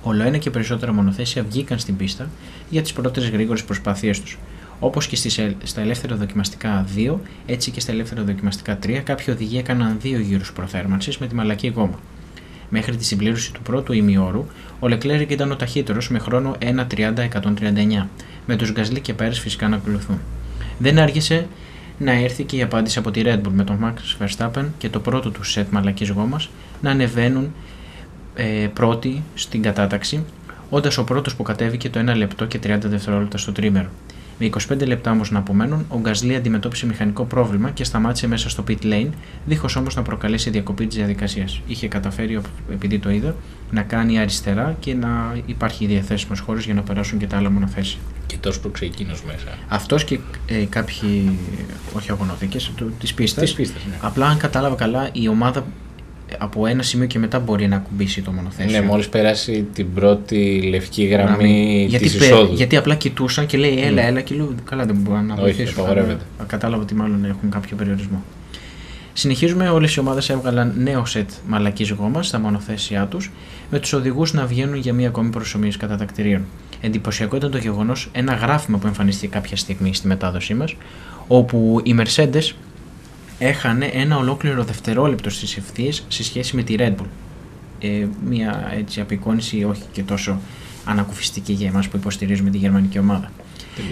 Όλο 0.03 0.23
ένα 0.23 0.37
και 0.37 0.49
περισσότερα 0.49 0.93
μονοθέσια 0.93 1.43
βγήκαν 1.43 1.79
στην 1.79 1.95
πίστα 1.95 2.29
για 2.69 2.81
τις 2.81 2.93
πρώτες 2.93 3.29
γρήγορες 3.29 3.63
προσπάθειές 3.63 4.21
τους. 4.21 4.37
Όπως 4.79 5.07
και 5.07 5.15
στις, 5.15 5.39
στα 5.63 5.81
ελεύθερα 5.81 6.15
δοκιμαστικά 6.15 6.85
2, 6.95 7.15
έτσι 7.45 7.71
και 7.71 7.79
στα 7.79 7.91
ελεύθερα 7.91 8.23
δοκιμαστικά 8.23 8.79
3, 8.83 9.01
κάποιοι 9.03 9.25
οδηγοί 9.29 9.57
έκαναν 9.57 9.97
δύο 10.01 10.19
γύρους 10.19 10.53
προθέρμανσης 10.53 11.17
με 11.17 11.27
τη 11.27 11.35
μαλακή 11.35 11.67
γόμα. 11.67 11.99
Μέχρι 12.69 12.95
τη 12.95 13.05
συμπλήρωση 13.05 13.53
του 13.53 13.61
πρώτου 13.61 13.93
ημιώρου, 13.93 14.45
ο 14.79 14.87
Λεκλέρικ 14.87 15.31
ήταν 15.31 15.51
ο 15.51 15.55
ταχύτερος 15.55 16.09
με 16.09 16.19
χρόνο 16.19 16.55
1.30-139, 16.59 18.07
με 18.45 18.55
τους 18.55 18.71
Γκαζλί 18.71 18.99
και 18.99 19.13
Πέρε 19.13 19.33
φυσικά 19.33 19.67
να 19.67 19.75
ακολουθούν. 19.75 20.19
Δεν 20.77 20.99
άργησε 20.99 21.47
να 21.97 22.11
έρθει 22.11 22.43
και 22.43 22.55
η 22.55 22.61
απάντηση 22.61 22.99
από 22.99 23.11
τη 23.11 23.21
Red 23.25 23.37
Bull 23.37 23.51
με 23.51 23.63
τον 23.63 23.79
Max 23.83 24.25
Verstappen 24.25 24.65
και 24.77 24.89
το 24.89 24.99
πρώτο 24.99 25.31
του 25.31 25.43
σετ 25.43 25.71
μαλακής 25.71 26.09
γόμας 26.09 26.49
να 26.81 26.91
ανεβαίνουν 26.91 27.53
ε, 28.35 28.67
πρώτοι 28.73 29.23
στην 29.33 29.61
κατάταξη, 29.61 30.23
όντας 30.69 30.97
ο 30.97 31.03
πρώτος 31.03 31.35
που 31.35 31.43
κατέβηκε 31.43 31.89
το 31.89 31.99
1 32.11 32.15
λεπτό 32.15 32.45
και 32.45 32.59
30 32.63 32.77
δευτερόλεπτα 32.81 33.37
στο 33.37 33.51
τρίμερο. 33.51 33.89
Με 34.39 34.49
25 34.69 34.85
λεπτά 34.87 35.11
όμως 35.11 35.31
να 35.31 35.39
απομένουν, 35.39 35.85
ο 35.89 35.99
Γκασλή 35.99 36.35
αντιμετώπισε 36.35 36.85
μηχανικό 36.85 37.23
πρόβλημα 37.23 37.69
και 37.69 37.83
σταμάτησε 37.83 38.27
μέσα 38.27 38.49
στο 38.49 38.63
pit 38.67 38.83
lane, 38.83 39.09
δίχως 39.45 39.75
όμως 39.75 39.95
να 39.95 40.01
προκαλέσει 40.01 40.49
διακοπή 40.49 40.87
της 40.87 40.97
διαδικασίας. 40.97 41.61
Είχε 41.67 41.87
καταφέρει, 41.87 42.41
επειδή 42.71 42.99
το 42.99 43.09
είδα, 43.09 43.35
να 43.71 43.81
κάνει 43.81 44.19
αριστερά 44.19 44.75
και 44.79 44.93
να 44.93 45.37
υπάρχει 45.45 45.85
διαθέσιμος 45.85 46.39
χώρος 46.39 46.65
για 46.65 46.73
να 46.73 46.81
περάσουν 46.81 47.19
και 47.19 47.27
τα 47.27 47.37
άλλα 47.37 47.49
μονοθέσια. 47.49 47.99
Και 48.25 48.37
τόσο 48.39 48.59
που 48.59 48.71
εκείνος 48.79 49.23
μέσα. 49.23 49.57
Αυτός 49.67 50.03
και 50.03 50.19
ε, 50.47 50.65
κάποιοι, 50.69 51.39
όχι 51.93 52.11
αγωνοδίκε, 52.11 52.57
της 52.99 53.13
πίστας. 53.13 53.57
Ναι. 53.57 53.73
Απλά, 54.01 54.27
αν 54.27 54.37
κατάλαβα 54.37 54.75
καλά, 54.75 55.09
η 55.11 55.27
ομάδα 55.27 55.65
από 56.37 56.65
ένα 56.65 56.83
σημείο 56.83 57.07
και 57.07 57.19
μετά 57.19 57.39
μπορεί 57.39 57.67
να 57.67 57.75
ακουμπήσει 57.75 58.21
το 58.21 58.31
μονοθέσιο. 58.31 58.79
Ναι, 58.79 58.85
μόλις 58.85 59.09
περάσει 59.09 59.67
την 59.73 59.93
πρώτη 59.93 60.61
λευκή 60.69 61.03
γραμμή 61.03 61.89
της 61.97 62.13
εισόδου. 62.13 62.53
Γιατί 62.53 62.77
απλά 62.77 62.95
κοιτούσαν 62.95 63.45
και 63.45 63.57
λέει 63.57 63.81
έλα, 63.81 64.01
έλα 64.01 64.21
και 64.21 64.35
λέω 64.35 64.53
καλά 64.69 64.85
δεν 64.85 64.95
μπορώ 64.95 65.21
να 65.21 65.35
βοηθήσω. 65.35 65.63
Όχι, 65.63 65.79
απαγορεύεται. 65.79 66.23
Κατάλαβα 66.47 66.81
ότι 66.81 66.95
μάλλον 66.95 67.25
έχουν 67.25 67.49
κάποιο 67.49 67.75
περιορισμό. 67.75 68.23
Συνεχίζουμε, 69.13 69.69
όλες 69.69 69.95
οι 69.95 69.99
ομάδες 69.99 70.29
έβγαλαν 70.29 70.73
νέο 70.77 71.05
σετ 71.05 71.29
μαλακής 71.47 71.89
γόμας 71.89 72.27
στα 72.27 72.39
μονοθέσια 72.39 73.05
τους, 73.05 73.31
με 73.69 73.79
τους 73.79 73.93
οδηγούς 73.93 74.33
να 74.33 74.45
βγαίνουν 74.45 74.75
για 74.75 74.93
μία 74.93 75.07
ακόμη 75.07 75.29
προσωμείωση 75.29 75.77
κατατακτηρίων. 75.77 76.45
Εντυπωσιακό 76.81 77.35
ήταν 77.35 77.51
το 77.51 77.57
γεγονός 77.57 78.09
ένα 78.11 78.33
γράφημα 78.33 78.77
που 78.77 78.87
εμφανίστηκε 78.87 79.27
κάποια 79.27 79.57
στιγμή 79.57 79.93
στη 79.93 80.07
μετάδοσή 80.07 80.53
μας, 80.53 80.75
όπου 81.27 81.81
οι 81.83 81.95
Mercedes 81.99 82.51
έχανε 83.47 83.85
ένα 83.85 84.17
ολόκληρο 84.17 84.63
δευτερόλεπτο 84.63 85.29
στις 85.29 85.57
ευθείε 85.57 85.91
σε 86.07 86.23
σχέση 86.23 86.55
με 86.55 86.63
τη 86.63 86.75
Red 86.77 86.91
Bull. 86.91 87.07
Ε, 87.79 88.05
μια 88.25 88.71
έτσι 88.77 89.01
απεικόνηση 89.01 89.63
όχι 89.63 89.81
και 89.91 90.03
τόσο 90.03 90.39
ανακουφιστική 90.85 91.53
για 91.53 91.67
εμάς 91.67 91.87
που 91.87 91.97
υποστηρίζουμε 91.97 92.49
τη 92.49 92.57
γερμανική 92.57 92.99
ομάδα. 92.99 93.31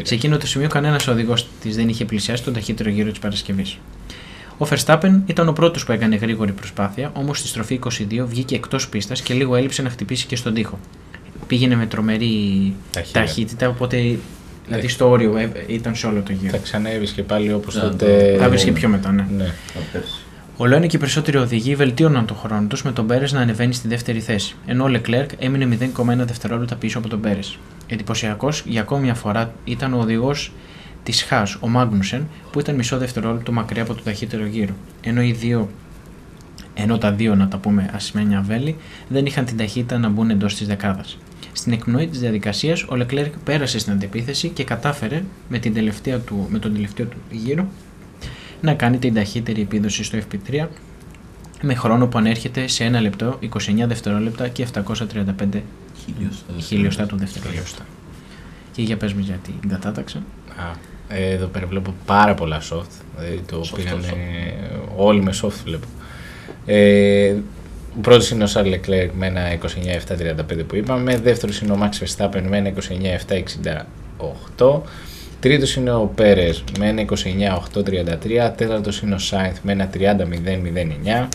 Σε 0.01 0.13
εκείνο 0.13 0.37
το 0.37 0.47
σημείο, 0.47 0.67
κανένας 0.67 1.07
οδηγός 1.07 1.47
της 1.61 1.75
δεν 1.75 1.89
είχε 1.89 2.05
πλησιάσει 2.05 2.43
τον 2.43 2.53
ταχύτερο 2.53 2.89
γύρο 2.89 3.09
της 3.09 3.19
Παρασκευής. 3.19 3.77
Ο 4.57 4.67
Verstappen 4.69 5.19
ήταν 5.25 5.47
ο 5.47 5.53
πρώτος 5.53 5.85
που 5.85 5.91
έκανε 5.91 6.15
γρήγορη 6.15 6.51
προσπάθεια, 6.51 7.11
όμως 7.13 7.37
στη 7.37 7.47
στροφή 7.47 7.79
22 7.83 8.25
βγήκε 8.25 8.55
εκτός 8.55 8.89
πίστας 8.89 9.21
και 9.21 9.33
λίγο 9.33 9.55
έλειψε 9.55 9.81
να 9.81 9.89
χτυπήσει 9.89 10.25
και 10.25 10.35
στον 10.35 10.53
τοίχο. 10.53 10.79
Πήγαινε 11.47 11.75
με 11.75 11.85
τρομερή 11.85 12.73
ταχύτητα, 12.91 13.19
ταχύτητα 13.19 13.69
οπότε 13.69 14.19
Δηλαδή 14.65 14.87
στο 14.87 15.09
όριο 15.09 15.37
ε, 15.37 15.51
ήταν 15.67 15.95
σε 15.95 16.07
όλο 16.07 16.21
το 16.21 16.31
γύρο. 16.31 16.51
Θα 16.51 16.57
ξανέβρισκε 16.57 17.23
πάλι 17.23 17.53
όπως 17.53 17.75
ναι, 17.75 17.81
τότε. 17.81 18.35
Θα 18.39 18.49
βρίσκε 18.49 18.71
πιο 18.71 18.89
μετά, 18.89 19.11
ναι. 19.11 19.25
ναι. 19.37 19.53
Όλο 20.57 20.75
ένα 20.75 20.85
και 20.85 20.95
οι 20.95 20.99
περισσότεροι 20.99 21.37
οδηγοί 21.37 21.75
βελτίωναν 21.75 22.25
τον 22.25 22.37
χρόνο 22.37 22.67
τους 22.67 22.83
με 22.83 22.91
τον 22.91 23.07
Πέρες 23.07 23.31
να 23.31 23.39
ανεβαίνει 23.39 23.73
στη 23.73 23.87
δεύτερη 23.87 24.19
θέση, 24.19 24.55
ενώ 24.65 24.83
ο 24.83 24.87
Λεκλέρκ 24.87 25.29
έμεινε 25.39 25.77
0,1 25.95 26.15
δευτερόλεπτα 26.17 26.75
πίσω 26.75 26.97
από 26.97 27.07
τον 27.07 27.19
Πέρες. 27.19 27.57
Εντυπωσιακός 27.87 28.63
για 28.65 28.81
ακόμη 28.81 29.01
μια 29.01 29.13
φορά 29.13 29.53
ήταν 29.63 29.93
ο 29.93 29.99
οδηγός 29.99 30.51
της 31.03 31.23
Χά, 31.23 31.43
ο 31.59 31.67
Μάγνουσεν, 31.67 32.27
που 32.51 32.59
ήταν 32.59 32.75
μισό 32.75 32.97
δευτερόλεπτο 32.97 33.51
μακριά 33.51 33.81
από 33.81 33.93
το 33.93 34.01
ταχύτερο 34.03 34.45
γύρο. 34.45 34.73
Ενώ 35.01 35.21
οι 35.21 35.31
δύο 35.31 35.69
ενώ 36.73 36.97
τα 36.97 37.11
δύο, 37.11 37.35
να 37.35 37.47
τα 37.47 37.57
πούμε, 37.57 37.89
ασημένια 37.93 38.41
βέλη, 38.47 38.75
δεν 39.07 39.25
είχαν 39.25 39.45
την 39.45 39.57
ταχύτητα 39.57 39.97
να 39.97 40.09
μπουν 40.09 40.29
εντός 40.29 40.55
της 40.55 40.67
δεκάδας. 40.67 41.17
Στην 41.51 41.71
εκπνοή 41.71 42.07
της 42.07 42.19
διαδικασίας, 42.19 42.83
ο 42.83 42.95
Λεκλέρκ 42.95 43.33
πέρασε 43.43 43.79
στην 43.79 43.93
αντεπίθεση 43.93 44.49
και 44.49 44.63
κατάφερε 44.63 45.23
με, 45.49 45.59
την 45.59 45.73
τελευταία 45.73 46.19
του, 46.19 46.47
με 46.49 46.59
τον 46.59 46.73
τελευταίο 46.73 47.05
του 47.05 47.17
γύρο 47.31 47.67
να 48.61 48.73
κάνει 48.73 48.97
την 48.97 49.13
ταχύτερη 49.13 49.61
επίδοση 49.61 50.03
στο 50.03 50.17
FP3 50.17 50.67
με 51.61 51.75
χρόνο 51.75 52.07
που 52.07 52.17
ανέρχεται 52.17 52.67
σε 52.67 52.87
1 52.87 53.01
λεπτό, 53.01 53.39
29 53.41 53.47
δευτερόλεπτα 53.87 54.47
και 54.47 54.67
735 54.73 55.61
χιλιοστά 56.59 57.05
του 57.05 57.17
δευτερόλεπτα. 57.17 57.85
Και 58.71 58.81
για 58.81 58.97
πες 58.97 59.13
μου 59.13 59.19
για 59.19 59.39
την 59.43 59.69
κατάταξη. 59.69 60.17
Α, 60.17 60.75
εδώ 61.07 61.47
πέρα 61.47 61.67
βλέπω 61.67 61.93
πάρα 62.05 62.33
πολλά 62.33 62.61
soft. 62.61 63.01
Δηλαδή 63.17 63.41
το 63.45 63.59
soft, 63.59 63.75
πήγανε 63.75 64.13
όλοι 64.95 65.23
με 65.23 65.33
soft 65.41 65.61
βλέπω. 65.65 65.87
Ε, 66.65 67.35
ο 67.97 67.99
πρώτος 68.01 68.29
είναι 68.29 68.43
ο 68.43 68.47
Σαρλ 68.47 68.69
Λεκλέρκ 68.69 69.11
με 69.13 69.27
ένα 69.27 69.41
29-7-35 69.51 70.63
που 70.67 70.75
είπαμε. 70.75 71.17
Δεύτερος 71.17 71.59
είναι 71.61 71.71
ο 71.71 71.77
Max 71.81 71.89
Verstappen 72.03 72.41
με 72.49 72.57
ένα 72.57 72.73
29-7-68. 74.57 74.81
Τρίτος 75.39 75.75
είναι 75.75 75.91
ο 75.91 76.11
Πέρες 76.15 76.63
με 76.79 76.87
ένα 76.87 77.05
29-8-33. 77.73 78.51
Τέταρτος 78.55 79.01
είναι 79.01 79.15
ο 79.15 79.17
Σάινθ 79.17 79.57
με 79.63 79.71
ένα 79.71 79.89
30-0-09. 79.93 81.27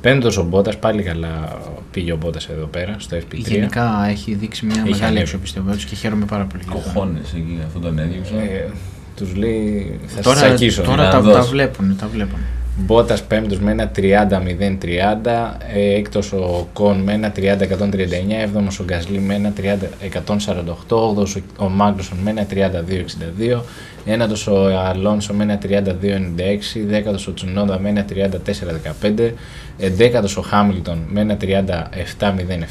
Πέμπτος 0.00 0.36
ο 0.36 0.44
Μπότας, 0.44 0.78
πάλι 0.78 1.02
καλά 1.02 1.58
πήγε 1.90 2.12
ο 2.12 2.16
Μπότας 2.16 2.48
εδώ 2.48 2.66
πέρα 2.66 2.94
στο 2.98 3.16
FP3. 3.16 3.36
Γενικά 3.36 4.06
έχει 4.10 4.34
δείξει 4.34 4.66
μια 4.66 4.82
έχει 4.86 4.90
μεγάλη 4.90 5.20
αξιοπιστία 5.20 5.62
και 5.88 5.94
χαίρομαι 5.94 6.24
πάρα 6.24 6.44
πολύ. 6.44 6.64
Κοχώνες 6.64 7.32
εκεί, 7.34 7.58
αυτό 7.66 7.78
τον 7.78 7.98
έδιωξε. 7.98 8.34
Ε, 8.34 8.70
τους 9.16 9.34
λέει 9.34 10.00
θα 10.06 10.20
τώρα, 10.20 10.38
σας 10.38 10.50
ακίσω. 10.50 10.82
Τώρα 10.82 11.10
τα, 11.10 11.22
τα, 11.22 11.42
βλέπουν, 11.42 11.96
τα 11.96 12.06
βλέπουν. 12.06 12.38
Μπότας 12.76 13.22
πέμπτος 13.22 13.58
με 13.58 13.70
ένα 13.70 13.90
30-0-30, 13.96 15.58
ε, 15.74 15.94
έκτος 15.94 16.32
ο 16.32 16.68
Κον 16.72 17.00
με 17.00 17.12
ένα 17.12 17.32
30-139, 17.36 18.40
έβδομος 18.42 18.80
ο 18.80 18.84
Γκασλή 18.84 19.18
με 19.18 19.34
ένα 19.34 19.52
30-148, 19.56 20.96
όγδοο 20.96 21.26
ο 21.56 21.68
Μάγκλουσον 21.68 22.18
με 22.18 22.30
ένα 22.30 22.46
32-62, 22.50 23.62
ένατος 24.04 24.46
ο 24.46 24.66
Αλόνσο 24.78 25.34
με 25.34 25.42
ένα 25.42 25.58
32-96, 25.58 26.84
δέκατος 26.86 27.26
ο 27.26 27.34
Τσουνόδα 27.34 27.78
με 27.78 27.88
ένα 27.88 28.04
34-15, 28.04 29.32
εντέκατο 29.78 30.28
ο 30.36 30.42
Χάμιλτον 30.42 30.98
με 31.08 31.20
ένα 31.20 31.36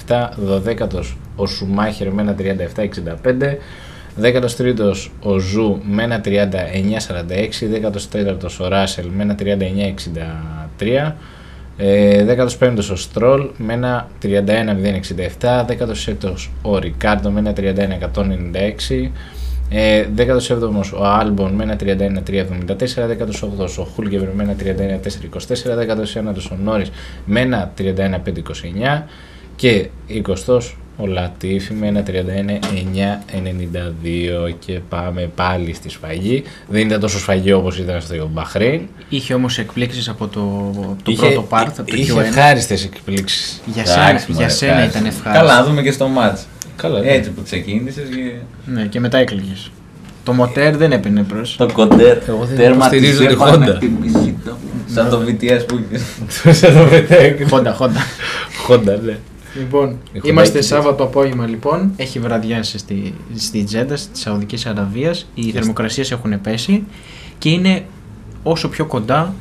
37-07, 0.08 0.29
δωδέκατος 0.38 1.17
ο 1.36 1.46
Σουμάχερ 1.46 2.12
με 2.12 2.22
ένα 2.22 2.36
37-65, 2.36 3.58
13ο 4.20 4.94
ο 5.22 5.38
Ζου 5.38 5.82
με 5.84 6.03
ένα 6.03 6.22
39-46, 6.25 6.30
14ο 8.12 8.50
ο 8.60 8.68
Ράσελ 8.68 9.08
με 9.08 9.24
ένα 9.24 9.36
39-63, 10.77 11.12
15ο 12.60 12.91
ο 12.91 12.96
Στρόλ 12.96 13.50
με 13.58 13.74
ένα 13.74 14.08
31-067, 14.22 14.30
16ο 15.41 16.34
ο 16.62 16.77
Ρικάρντο 16.77 17.32
με 17.32 17.39
ένα 17.39 17.53
31-196, 17.58 19.10
17ο 20.15 20.91
ο 20.98 21.06
Άλμπον 21.06 21.51
με 21.51 21.63
ένα 21.63 21.75
31-374, 21.80 21.84
18ο 23.60 23.70
ο 23.77 23.84
Χούλκεμπεργκ 23.84 24.34
με 24.34 24.44
ένα 24.44 24.56
31-424, 24.60 25.48
19ο 26.27 26.51
ο 26.51 26.56
Νόρις 26.63 26.91
με 27.25 27.39
ένα 27.39 27.74
31-529 27.77 29.03
και 29.56 29.89
20ο 30.10 30.60
ο 30.98 31.06
Λατίφη 31.06 31.74
με 31.74 31.88
ένα 31.88 32.04
31-9-92 32.08 32.12
και 34.66 34.80
πάμε 34.90 35.30
πάλι 35.36 35.74
στη 35.74 35.90
σφαγή. 35.90 36.44
Δεν 36.68 36.86
ήταν 36.88 37.00
τόσο 37.00 37.20
σφαγή 37.20 37.52
όπως 37.52 37.78
ήταν 37.78 38.02
στο 38.02 38.30
Μπαχρέιν. 38.34 38.82
Είχε 39.10 39.34
όμως 39.34 39.58
εκπλήξεις 39.58 40.10
από 40.10 40.28
το, 40.28 40.72
το 41.04 41.12
πρώτο 41.12 41.48
part, 41.50 41.66
από 41.78 41.84
το 41.92 41.96
είχε 41.96 42.14
Q1. 42.14 42.18
ευχάριστες 42.18 42.84
εκπλήξεις. 42.84 43.62
Για 43.66 43.86
σένα, 43.86 44.10
Εντάξει, 44.10 44.26
για 44.28 44.36
μωρέ, 44.42 44.50
σένα 44.50 44.72
εντάξει. 44.78 44.90
ήταν 44.98 45.06
ευχάριστο. 45.06 45.46
Καλά, 45.46 45.60
να 45.60 45.64
δούμε 45.68 45.82
και 45.82 45.92
στο 45.92 46.08
μάτς. 46.08 46.46
Καλά, 46.76 47.00
ναι. 47.00 47.08
Έτσι 47.12 47.30
που 47.30 47.42
ξεκίνησες 47.44 48.04
και... 48.10 48.32
Ναι, 48.66 48.86
και 48.86 49.00
μετά 49.00 49.18
έκλειγες. 49.18 49.72
Το 50.24 50.34
μοτέρ 50.34 50.78
δεν 50.78 50.92
έπαιρνε 50.92 51.24
προς. 51.24 51.56
Το 51.58 51.70
κοντέρ 51.74 52.18
Εγώ 52.28 52.46
δεν 52.46 52.58
τέρμα 52.58 52.76
υποστηρίζω 52.76 53.18
της 53.18 53.28
τη 53.28 53.34
έπανε 53.34 53.66
Honda. 53.72 53.78
τη 53.80 53.88
μισή 54.02 54.36
του. 54.46 54.58
Σαν 54.94 55.10
το 55.10 55.22
BTS 55.28 55.62
που 55.68 55.80
Σαν 56.52 56.74
το 56.74 56.88
μετέκ. 56.92 57.48
Χόντα, 57.50 57.74
χόντα. 57.74 58.00
Χόντα, 58.66 58.98
ναι. 59.04 59.18
Λοιπόν, 59.55 59.98
Έχω 60.13 60.27
είμαστε 60.27 60.53
μπαϊκι, 60.53 60.67
Σάββατο 60.67 61.03
απόγευμα 61.03 61.48
λοιπόν. 61.48 61.91
Έχει 61.96 62.20
βραδιάσει 62.20 62.77
στη, 62.77 63.13
στη 63.36 63.63
Τζέντα, 63.63 63.98
στη 63.98 64.20
Σαουδικής 64.20 64.65
Αραβίας. 64.65 65.27
Οι 65.34 65.51
θερμοκρασίες 65.51 66.12
έχουν 66.12 66.41
πέσει 66.41 66.84
και 67.38 67.50
είναι 67.50 67.86
όσο 68.43 68.70
πιο 68.70 68.86
κοντά 68.86 69.34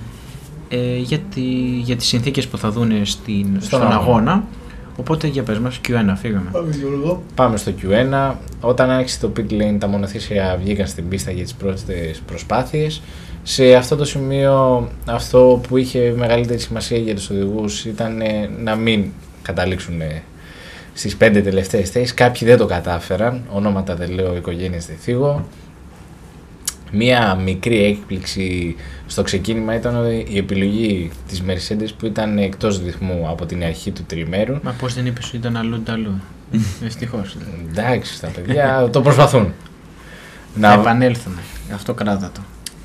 ε, 0.68 0.96
για, 0.96 1.18
τη, 1.18 1.40
για 1.82 1.96
τις 1.96 2.06
συνθήκες 2.06 2.46
που 2.46 2.58
θα 2.58 2.70
δουν 2.70 3.06
στην, 3.06 3.46
στον, 3.60 3.82
αγώνα. 3.82 3.96
αγώνα. 3.96 4.44
Οπότε 4.96 5.26
για 5.26 5.42
πες 5.42 5.58
μας, 5.58 5.80
Q1 5.88 6.14
φύγαμε. 6.16 6.50
Πάμε 7.34 7.56
στο 7.56 7.72
Q1. 7.82 8.34
Όταν 8.60 8.90
άρχισε 8.90 9.20
το 9.20 9.32
pit 9.36 9.52
lane, 9.52 9.76
τα 9.78 9.86
μονοθέσια 9.86 10.58
βγήκαν 10.62 10.86
στην 10.86 11.08
πίστα 11.08 11.30
για 11.30 11.42
τις 11.42 11.54
πρώτες 11.54 12.22
προσπάθειες. 12.26 13.02
Σε 13.42 13.74
αυτό 13.74 13.96
το 13.96 14.04
σημείο, 14.04 14.88
αυτό 15.06 15.60
που 15.68 15.76
είχε 15.76 16.14
μεγαλύτερη 16.16 16.58
σημασία 16.58 16.98
για 16.98 17.14
τους 17.14 17.30
οδηγούς 17.30 17.84
ήταν 17.84 18.20
ε, 18.20 18.50
να 18.62 18.74
μην 18.74 19.04
καταλήξουν 19.42 20.00
ε, 20.00 20.22
στις 20.92 21.16
πέντε 21.16 21.40
τελευταίες 21.40 21.90
θέσεις. 21.90 22.14
Κάποιοι 22.14 22.48
δεν 22.48 22.58
το 22.58 22.66
κατάφεραν, 22.66 23.42
ονόματα 23.50 23.94
δεν 23.94 24.10
λέω, 24.10 24.36
οικογένειες 24.36 24.86
δεν 24.86 24.96
θίγω. 24.96 25.46
Μία 26.92 27.34
μικρή 27.34 27.84
έκπληξη 27.84 28.76
στο 29.06 29.22
ξεκίνημα 29.22 29.74
ήταν 29.74 30.10
η 30.28 30.36
επιλογή 30.36 31.10
της 31.28 31.42
Mercedes 31.46 31.88
που 31.98 32.06
ήταν 32.06 32.38
εκτός 32.38 32.82
ρυθμού 32.84 33.26
από 33.28 33.46
την 33.46 33.64
αρχή 33.64 33.90
του 33.90 34.02
τριημέρου. 34.06 34.56
Μα 34.62 34.70
πώς 34.70 34.94
δεν 34.94 35.06
είπες 35.06 35.26
ότι 35.26 35.36
ήταν 35.36 35.56
αλλού 35.56 35.82
αλλού. 35.88 36.20
Δυστυχώς. 36.82 37.36
Εντάξει, 37.70 38.20
τα 38.20 38.26
παιδιά 38.26 38.88
το 38.92 39.00
προσπαθούν. 39.00 39.52
Να 40.54 40.74
Να, 40.74 40.80
επανέλθουμε. 40.80 41.40
Αυτό 41.74 41.94
κράτα 41.94 42.30
το. 42.34 42.40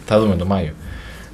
θα 0.05 0.19
δούμε 0.19 0.35
το 0.35 0.45
Μάιο. 0.45 0.73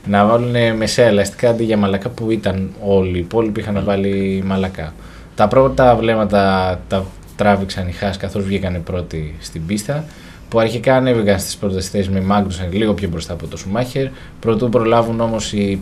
Να 0.08 0.25
βάλουν 0.25 0.75
μεσαία 0.78 1.08
ελαστικά 1.08 1.50
αντί 1.50 1.63
για 1.63 1.78
μαλακά 1.78 2.10
που 2.10 2.32
ήταν 2.32 2.70
όλοι 2.82 3.18
οι 3.18 3.20
υπόλοιποι 3.20 3.60
είχαν 3.60 3.84
βάλει 3.84 4.44
μαλακά. 4.46 4.94
Τα 5.36 5.48
πρώτα 5.48 5.96
βλέμματα 5.96 6.80
τα 6.88 7.06
τράβηξαν 7.36 7.88
οι 7.88 7.92
Χάς 7.92 8.18
καθώς 8.18 8.44
βγήκανε 8.44 8.80
πρώτοι 8.80 9.36
στην 9.40 9.66
πίστα 9.66 10.06
που 10.50 10.60
αρχικά 10.60 10.96
ανέβηκαν 10.96 11.40
στις 11.40 11.58
πρώτες 11.58 11.90
θέσεις 11.90 12.10
με 12.10 12.22
Μάγκνουσεν 12.22 12.70
λίγο 12.74 12.94
πιο 12.94 13.10
μπροστά 13.10 13.34
από 13.34 13.48
το 13.48 13.58
Σουμάχερ 13.58 14.08
προτού 14.40 14.70
προλάβουν 14.70 15.20
όμως 15.20 15.54
οι 15.54 15.80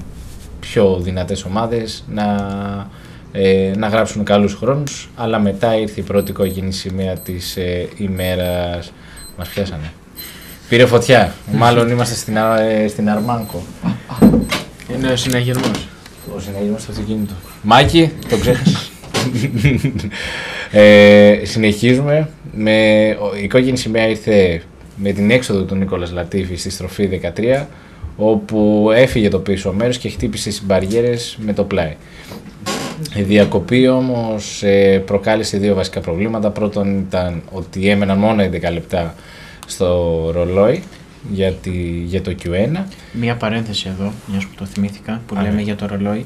πιο 0.59 0.99
δυνατές 1.01 1.43
ομάδες 1.43 2.03
να, 2.09 2.25
ε, 3.31 3.71
να 3.77 3.87
γράψουν 3.87 4.23
καλούς 4.23 4.53
χρόνους 4.53 5.09
αλλά 5.15 5.39
μετά 5.39 5.77
ήρθε 5.77 5.99
η 5.99 6.03
πρώτη 6.03 6.31
κόκκινη 6.31 6.71
σημαία 6.73 7.17
της 7.17 7.57
ε, 7.57 7.87
ημέρας 7.97 8.91
μας 9.37 9.47
πιάσανε. 9.47 9.91
Πήρε 10.69 10.85
φωτιά. 10.85 11.33
Μάλλον 11.53 11.89
είμαστε 11.89 12.15
στην, 12.15 12.37
Α- 12.37 12.59
ε, 12.59 12.87
στην 12.87 13.09
Αρμάνκο. 13.09 13.63
Είναι 14.95 15.11
ο 15.11 15.15
συναγερμός. 15.15 15.87
Ο 16.35 16.39
συναγερμός 16.39 16.81
στο 16.81 16.91
αυτοκίνητο. 16.91 17.33
Μάκη, 17.61 18.11
το 18.29 18.37
ξέχασες. 18.37 18.88
Ε, 20.71 21.39
συνεχίζουμε. 21.43 22.29
Με, 22.53 23.07
ο- 23.21 23.35
η 23.43 23.47
κόκκινη 23.47 23.77
σημαία 23.77 24.07
ήρθε 24.07 24.61
με 24.95 25.11
την 25.11 25.31
έξοδο 25.31 25.63
του 25.63 25.75
Νίκολας 25.75 26.11
Λατίφη 26.11 26.55
στη 26.55 26.69
στροφή 26.69 27.09
13 27.37 27.65
όπου 28.17 28.89
έφυγε 28.95 29.29
το 29.29 29.39
πίσω 29.39 29.73
μέρος 29.73 29.97
και 29.97 30.09
χτύπησε 30.09 30.51
στις 30.51 30.65
μπαριέρες 30.65 31.37
με 31.41 31.53
το 31.53 31.63
πλάι. 31.63 31.95
Η 33.15 33.21
διακοπή 33.21 33.87
όμως 33.87 34.63
ε, 34.63 35.03
προκάλεσε 35.05 35.57
δύο 35.57 35.75
βασικά 35.75 35.99
προβλήματα. 35.99 36.49
Πρώτον 36.49 36.99
ήταν 36.99 37.41
ότι 37.51 37.89
έμεναν 37.89 38.17
μόνο 38.17 38.43
11 38.43 38.49
λεπτά 38.73 39.15
στο 39.67 40.29
ρολόι 40.33 40.83
για, 41.31 41.51
τη, 41.51 41.71
για 42.05 42.21
το 42.21 42.35
Q1. 42.43 42.77
Μία 43.11 43.35
παρένθεση 43.35 43.89
εδώ, 43.99 44.11
μιας 44.25 44.43
που 44.45 44.51
το 44.57 44.65
θυμήθηκα, 44.65 45.21
που 45.27 45.35
Α, 45.37 45.41
λέμε 45.41 45.55
ναι. 45.55 45.61
για 45.61 45.75
το 45.75 45.85
ρολόι. 45.85 46.25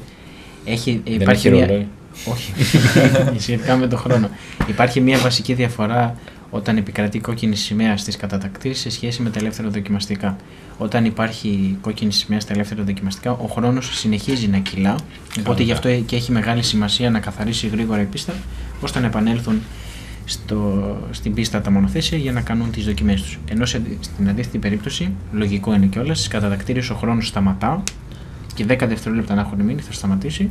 Έχει, 0.64 1.00
Δεν 1.04 1.20
υπάρχει 1.20 1.48
έχει 1.48 1.56
μια... 1.56 1.86
ρολόι. 2.24 2.36
Όχι, 2.36 2.52
σχετικά 3.44 3.76
με 3.76 3.86
το 3.86 3.96
χρόνο. 3.96 4.28
Υπάρχει 4.68 5.00
μια 5.00 5.18
βασική 5.18 5.54
διαφορά 5.54 6.14
όταν 6.50 6.76
επικρατεί 6.76 7.18
κόκκινη 7.18 7.56
σημαία 7.56 7.96
στις 7.96 8.16
κατατακτήσεις 8.16 8.80
σε 8.80 8.90
σχέση 8.90 9.22
με 9.22 9.30
τα 9.30 9.38
ελεύθερα 9.38 9.68
δοκιμαστικά. 9.68 10.36
Όταν 10.78 11.04
υπάρχει 11.04 11.76
κόκκινη 11.80 12.12
σημαία 12.12 12.40
στα 12.40 12.52
ελεύθερα 12.52 12.82
δοκιμαστικά, 12.82 13.30
ο 13.30 13.46
χρόνος 13.46 13.98
συνεχίζει 13.98 14.48
να 14.48 14.58
κυλά. 14.58 14.96
Οπότε 15.38 15.62
γι' 15.62 15.72
αυτό 15.72 16.00
και 16.00 16.16
έχει 16.16 16.32
μεγάλη 16.32 16.62
σημασία 16.62 17.10
να 17.10 17.18
καθαρίσει 17.18 17.66
γρήγορα 17.66 18.00
η 18.00 18.04
πίστα, 18.04 18.32
ώστε 18.80 19.00
να 19.00 19.06
επανέλθουν 19.06 19.62
στο, 20.24 20.96
στην 21.10 21.34
πίστα 21.34 21.60
τα 21.60 21.70
μονοθέσια 21.70 22.18
για 22.18 22.32
να 22.32 22.40
κάνουν 22.40 22.70
τις 22.70 22.84
δοκιμές 22.84 23.22
τους. 23.22 23.38
Ενώ 23.50 23.66
σε, 23.66 23.82
στην 24.00 24.28
αντίθετη 24.28 24.58
περίπτωση, 24.58 25.10
λογικό 25.32 25.74
είναι 25.74 25.86
κιόλας, 25.86 26.16
στις 26.18 26.28
κατατακτήρε 26.28 26.80
ο 26.92 26.94
χρόνος 26.94 27.26
σταματά 27.26 27.82
και 28.54 28.64
10 28.68 28.78
δευτερόλεπτα 28.88 29.34
να 29.34 29.40
έχουν 29.40 29.60
μείνει 29.60 29.80
θα 29.80 29.92
σταματήσει 29.92 30.50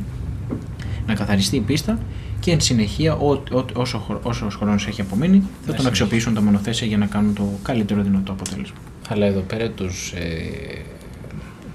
να 1.06 1.14
καθαριστεί 1.14 1.56
η 1.56 1.60
πίστα 1.60 1.98
και 2.40 2.50
εν 2.50 2.60
συνεχεία 2.60 3.14
ό, 3.14 3.30
ό, 3.30 3.64
όσο, 3.74 3.98
χρο- 3.98 4.20
όσο 4.22 4.48
χρόνος 4.50 4.86
έχει 4.86 5.00
απομείνει 5.00 5.42
θα 5.66 5.74
τον 5.74 5.86
αξιοποιήσουν 5.86 6.34
τα 6.34 6.42
μονοθέσια 6.42 6.86
για 6.86 6.96
να 6.96 7.06
κάνουν 7.06 7.34
το 7.34 7.48
καλύτερο 7.62 8.02
δυνατό 8.02 8.32
αποτέλεσμα. 8.32 8.76
Αλλά 9.08 9.26
εδώ 9.26 9.40
πέρα 9.40 9.68
τους, 9.70 10.12
ε, 10.12 10.22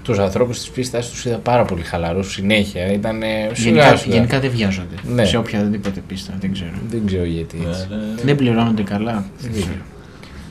τους 0.02 0.18
ανθρώπους 0.18 0.58
της 0.58 0.68
πίστας 0.70 1.10
τους 1.10 1.24
είδα 1.24 1.36
πάρα 1.36 1.64
πολύ 1.64 1.82
χαλαρούς 1.82 2.32
συνέχεια. 2.32 2.92
Ήταν 2.92 3.22
Γενικά, 3.54 3.94
γενικά 3.94 4.40
δεν 4.40 4.50
βιάζονται 4.50 4.94
Ναι. 5.14 5.24
σε 5.24 5.36
οποιαδήποτε 5.36 6.02
πίστα, 6.06 6.34
δεν 6.40 6.52
ξέρω. 6.52 6.70
Δεν 6.90 7.06
ξέρω 7.06 7.24
γιατί 7.24 7.58
έτσι. 7.68 7.86
Δεν 8.24 8.36
πληρώνονται 8.36 8.82
καλά. 8.82 9.24
Δεν 9.40 9.52
ξέρω. 9.52 9.74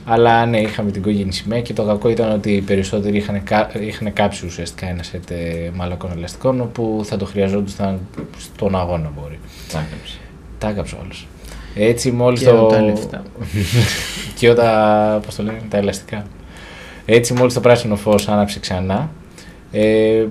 Αλλά 0.06 0.46
ναι, 0.46 0.60
είχαμε 0.60 0.92
την 0.92 1.02
κόκκινη 1.02 1.34
σημαία 1.34 1.62
και 1.62 1.74
το 1.74 1.84
κακό 1.84 2.10
ήταν 2.10 2.32
ότι 2.32 2.52
οι 2.52 2.62
περισσότεροι 2.62 3.18
είχαν, 3.18 3.44
κα, 3.44 3.72
είχαν 3.80 4.14
κάψει 4.14 4.46
ουσιαστικά 4.46 4.88
ένα 4.90 5.04
σετ 5.04 5.32
ε, 5.32 5.72
μαλακών 5.76 6.12
ελαστικών 6.16 6.62
όπου 6.62 7.02
θα 7.04 7.18
το 7.18 7.26
χρειαζόντουσαν 7.26 8.00
στον 8.38 8.76
αγώνα 8.76 9.12
μπορεί. 9.20 9.40
Τάκαψε. 9.72 10.18
Τα 10.58 10.70
έκαψε 10.70 10.96
όλος. 11.04 11.28
Έτσι 11.76 12.12
μόλις 12.12 12.40
Και 12.40 12.46
το... 12.46 12.66
τα 12.66 12.82
λεφτά. 12.82 13.24
και 14.40 14.50
όταν, 14.50 15.22
πώς 15.22 15.36
το 15.36 15.44
λένε, 15.44 15.62
τα 15.70 15.78
ελαστικά. 15.78 16.26
Έτσι 17.06 17.34
μόλις 17.34 17.54
το 17.54 17.60
πράσινο 17.60 17.96
φως 17.96 18.28
άναψε 18.28 18.60
ξανά, 18.60 19.12
ε, 19.72 20.26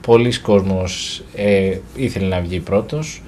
πολλοί 0.00 0.38
κόσμος 0.38 1.22
ε, 1.34 1.76
ήθελε 1.96 2.26
να 2.26 2.40
βγει 2.40 2.60
πρώτος, 2.60 3.22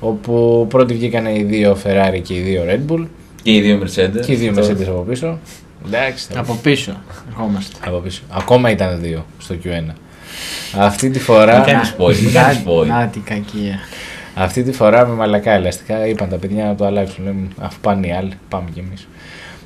όπου 0.00 0.66
πρώτοι 0.68 0.94
βγήκαν 0.94 1.26
οι 1.26 1.42
δύο 1.42 1.76
Ferrari 1.84 2.20
και 2.22 2.34
οι 2.34 2.40
δύο 2.40 2.62
Red 2.66 2.92
Bull 2.92 3.06
Και 3.44 3.52
οι 3.52 3.60
δύο 3.60 3.80
Mercedes. 3.82 4.20
και 4.26 4.32
οι 4.32 4.34
δύο 4.36 4.50
Αυτό. 4.58 4.72
Mercedes 4.72 4.86
από 4.88 5.00
πίσω. 5.08 5.38
Εντάξει, 5.86 6.26
θα- 6.32 6.40
Από 6.40 6.54
πίσω 6.54 6.96
ερχόμαστε. 7.28 7.76
από 7.86 7.98
πίσω. 7.98 8.22
Ακόμα 8.30 8.70
ήταν 8.70 9.00
δύο 9.00 9.26
στο 9.38 9.54
Q1. 9.64 9.92
Αυτή 10.78 11.10
τη 11.10 11.18
φορά, 11.18 11.54
Μην 11.56 11.64
κάνεις 11.64 11.94
spoil, 11.98 12.16
μην 12.22 12.32
κάνεις 12.32 12.62
spoil. 12.66 12.86
Να 12.86 13.06
τη 13.06 13.18
κακία. 13.18 13.78
αυτή 14.34 14.62
τη 14.62 14.72
φορά 14.72 15.06
με 15.06 15.14
μαλακά 15.14 15.52
ελαστικά 15.52 16.06
είπαν 16.06 16.28
τα 16.28 16.36
παιδιά 16.36 16.64
να 16.64 16.74
το 16.74 16.84
αλλάξουν. 16.86 17.24
Λέμε, 17.24 17.48
αφού 17.60 17.78
πάνε 17.80 18.06
οι 18.06 18.12
άλλοι, 18.12 18.32
πάμε 18.48 18.70
κι 18.74 18.78
εμείς. 18.78 19.08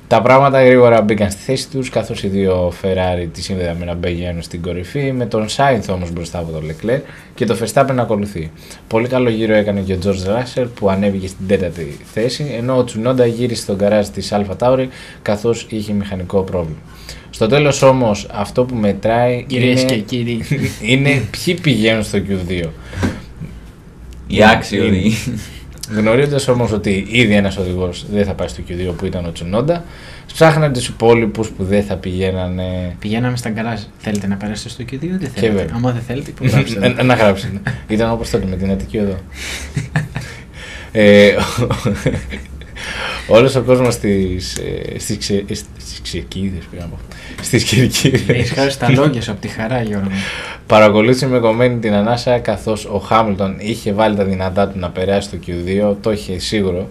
Τα 0.09 0.23
πράγματα 0.23 0.65
γρήγορα 0.65 1.03
μπήκαν 1.03 1.31
στη 1.31 1.43
θέση 1.43 1.69
τους, 1.69 1.91
καθώς 1.91 2.23
οι 2.23 2.29
δύο 2.29 2.73
Ferrari 2.83 3.27
τη 3.33 3.53
είδαμε 3.53 3.85
να 3.85 3.95
μπαίνουν 3.95 4.43
στην 4.43 4.63
κορυφή, 4.63 5.13
με 5.13 5.27
τον 5.27 5.47
Sainz 5.57 5.95
όμως 5.95 6.11
μπροστά 6.11 6.39
από 6.39 6.53
τον 6.53 6.63
Leclerc 6.71 7.01
και 7.35 7.45
το 7.47 7.57
Verstappen 7.61 7.95
να 7.95 8.03
ακολουθεί. 8.03 8.51
Πολύ 8.89 9.09
καλό 9.09 9.29
γύρο 9.31 9.55
έκανε 9.55 9.81
και 9.81 9.93
ο 9.93 9.99
George 10.05 10.09
Russell 10.09 10.67
που 10.75 10.91
ανέβηκε 10.91 11.27
στην 11.27 11.47
τέταρτη 11.47 11.97
θέση, 12.13 12.55
ενώ 12.57 12.77
ο 12.77 12.85
Tsunoda 12.85 13.29
γύρισε 13.29 13.63
στον 13.63 13.79
καράζ 13.79 14.07
της 14.07 14.33
Alpha 14.33 14.57
Tauri 14.59 14.87
καθώς 15.23 15.67
είχε 15.71 15.93
μηχανικό 15.93 16.43
πρόβλημα. 16.43 16.79
Στο 17.31 17.47
τέλος 17.47 17.83
όμως 17.83 18.27
αυτό 18.33 18.65
που 18.65 18.75
μετράει 18.75 19.45
Κυρίες 19.49 19.83
είναι, 19.83 19.91
και 19.93 19.99
κύριοι. 19.99 20.45
είναι 20.93 21.23
ποιοι 21.31 21.55
πηγαίνουν 21.55 22.03
στο 22.03 22.19
Q2. 22.19 22.69
Οι 24.27 24.45
άξιοι 24.45 24.79
Είναι. 24.79 24.87
οδηγοί. 24.87 25.17
Γνωρίζοντας 25.97 26.49
όμως 26.49 26.73
ότι 26.73 27.07
ήδη 27.11 27.35
ένας 27.35 27.57
οδηγός 27.57 28.07
δεν 28.13 28.25
θα 28.25 28.33
πάει 28.35 28.49
στο 28.49 28.63
Q2 28.69 28.95
που 28.97 29.07
ήταν 29.07 29.25
ο 29.27 29.33
Τσουνόντα, 29.33 29.85
ψάχναν 30.27 30.73
τους 30.73 30.89
υπόλοιπους 30.89 31.49
που 31.49 31.65
δεν 31.65 31.83
θα 31.83 31.97
πηγαίνανε. 31.97 32.97
Πηγαίναμε 32.99 33.37
στα 33.37 33.51
γκαράζ. 33.51 33.81
Θέλετε 33.99 34.27
να 34.27 34.37
περάσετε 34.37 34.69
στο 34.69 34.85
Q2 34.91 35.03
ή 35.03 35.07
δεν 35.07 35.19
Και 35.19 35.29
θέλετε. 35.29 35.57
βέβαια. 35.59 35.75
Άμα 35.75 35.93
δεν 35.93 36.03
θέλετε, 36.03 36.31
υπογράψτε. 36.31 36.95
Ε, 36.99 37.03
να 37.03 37.15
γράψουν. 37.15 37.61
Ήταν 37.89 38.11
όπως 38.11 38.31
τότε 38.31 38.47
με 38.47 38.57
την 38.57 38.71
Αττική 38.71 38.99
Οδό. 38.99 39.17
ε, 43.29 43.33
Όλος 43.37 43.55
ο 43.55 43.63
κόσμος 43.63 43.95
στις 43.95 44.59
Κυρκίδε 46.03 46.59
πήγα 46.71 46.83
να 46.83 46.89
πω. 46.89 46.99
Στις 47.43 47.63
Έχει 47.73 47.87
Κυρκίδε. 47.87 48.43
χάσει 48.43 48.79
τα 48.79 48.91
λόγια 48.91 49.23
σου 49.23 49.31
από 49.31 49.41
τη 49.41 49.49
χαρά, 49.49 49.83
Γιώργο. 49.83 50.09
Παρακολούθησε 50.67 51.27
με 51.27 51.39
κομμένη 51.39 51.79
την 51.79 51.93
ανάσα 51.95 52.39
καθώς 52.39 52.85
ο 52.85 52.99
Χάμιλτον 52.99 53.57
είχε 53.59 53.93
βάλει 53.93 54.17
τα 54.17 54.25
δυνατά 54.25 54.69
του 54.69 54.79
να 54.79 54.91
περάσει 54.91 55.31
το 55.31 55.39
Q2, 55.47 55.97
το 56.01 56.13
είχε 56.13 56.39
σίγουρο. 56.39 56.89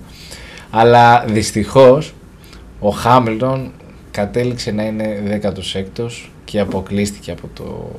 Αλλά 0.69 1.25
δυστυχώς 1.27 2.13
ο 2.79 2.89
Χάμιλτον 2.89 3.71
κατέληξε 4.11 4.71
να 4.71 4.83
είναι 4.83 5.39
16ος 5.43 6.29
και 6.45 6.59
αποκλείστηκε 6.59 7.31
από 7.31 7.49
το, 7.53 7.91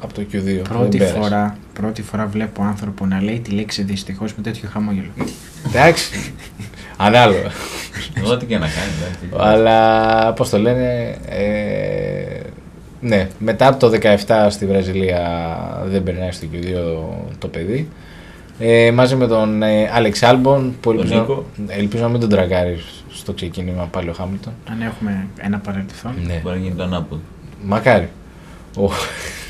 από 0.00 0.14
το 0.14 0.20
Q2. 0.32 0.40
Δεν 0.42 0.62
Πρώτη 0.62 0.96
πέρασε. 0.98 1.18
φορά, 1.18 1.58
πρώτη 1.72 2.02
φορά 2.02 2.26
βλέπω 2.26 2.62
άνθρωπο 2.62 3.06
να 3.06 3.22
λέει 3.22 3.40
τη 3.40 3.50
λέξη 3.50 3.82
δυστυχώς 3.82 4.34
με 4.34 4.42
τέτοιο 4.42 4.68
χαμόγελο. 4.72 5.10
Εντάξει. 5.66 6.32
Ανάλογα. 7.02 7.50
Ό,τι 8.30 8.46
και 8.46 8.58
να 8.58 8.66
κάνει. 8.66 8.90
εντάξει. 9.00 9.48
Αλλά 9.48 10.32
πώς 10.32 10.48
το 10.48 10.58
λένε, 10.58 11.16
ε, 11.28 12.40
ναι, 13.00 13.28
μετά 13.38 13.66
από 13.66 13.78
το 13.78 13.98
17 14.26 14.46
στη 14.50 14.66
Βραζιλία 14.66 15.20
δεν 15.86 16.02
περνάει 16.02 16.30
στο 16.32 16.46
Q2 16.52 17.36
το 17.38 17.48
παιδί. 17.48 17.88
Ε, 18.58 18.90
μαζί 18.90 19.16
με 19.16 19.26
τον 19.26 19.62
ε, 19.62 19.90
Άλεξ 19.94 20.22
Άλμπον 20.22 20.74
που 20.80 20.90
Τον 20.90 20.98
ελπίζω, 21.00 21.20
Νίκο. 21.20 21.46
ελπίζω 21.66 22.02
να 22.02 22.08
μην 22.08 22.20
τον 22.20 22.28
τρακάρεις 22.28 23.04
στο 23.10 23.32
ξεκίνημα 23.32 23.84
πάλι 23.90 24.08
ο 24.08 24.12
Χάμιλτον. 24.12 24.52
Αν 24.70 24.82
έχουμε 24.82 25.26
ένα 25.38 25.58
παρελθόν. 25.58 26.12
Ναι. 26.26 26.40
Μπορεί 26.42 26.56
να 26.58 26.62
γίνει 26.62 26.74
το 26.74 26.82
ανάποδο. 26.82 27.20
Μακάρι. 27.64 28.08
Ο, 28.76 28.88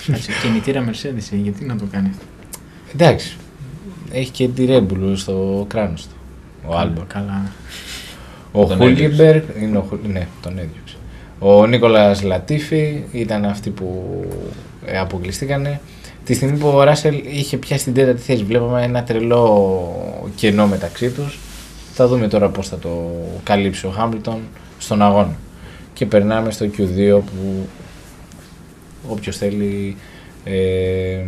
Κάτσε, 0.06 0.32
κινητήρα 0.42 0.84
Mercedes, 0.88 1.28
ε, 1.32 1.36
γιατί 1.36 1.64
να 1.64 1.76
το 1.76 1.84
κάνεις; 1.92 2.10
Αυτό. 2.16 2.24
εντάξει, 3.04 3.36
έχει 4.12 4.30
και 4.30 4.48
τη 4.48 4.66
Red 4.68 4.82
Bull 4.92 5.12
στο 5.14 5.64
κράνος 5.68 6.02
του, 6.02 6.14
ο 6.66 6.76
Άλμπον. 6.76 7.06
Καλά. 7.06 7.42
Ο 8.52 8.64
Τον 8.66 8.76
Χούλκεμπεργκ 8.76 9.42
είναι 9.62 9.78
ο 9.78 9.86
Χου- 9.88 10.06
ναι, 10.06 10.26
τον 10.42 10.52
έδιωξε. 10.58 10.96
Ο 11.38 11.66
Νίκολας 11.66 12.22
Λατίφη 12.22 13.02
ήταν 13.12 13.44
αυτοί 13.44 13.70
που 13.70 14.04
ε, 14.86 14.98
αποκλειστήκανε. 14.98 15.80
Τη 16.24 16.34
στιγμή 16.34 16.58
που 16.58 16.68
ο 16.68 16.82
Ράσελ 16.82 17.22
είχε 17.26 17.56
πιάσει 17.56 17.84
την 17.84 17.94
τέταρτη 17.94 18.20
θέση, 18.20 18.44
βλέπαμε 18.44 18.82
ένα 18.82 19.02
τρελό 19.02 20.30
κενό 20.34 20.66
μεταξύ 20.66 21.10
τους. 21.10 21.38
Θα 21.94 22.06
δούμε 22.06 22.28
τώρα 22.28 22.48
πώς 22.48 22.68
θα 22.68 22.78
το 22.78 23.10
καλύψει 23.42 23.86
ο 23.86 23.90
Χάμπλτον 23.90 24.38
στον 24.78 25.02
αγώνα. 25.02 25.36
Και 25.92 26.06
περνάμε 26.06 26.50
στο 26.50 26.66
Q2 26.66 27.20
που 27.26 27.68
όποιος 29.08 29.36
θέλει 29.36 29.96
ε, 30.44 31.18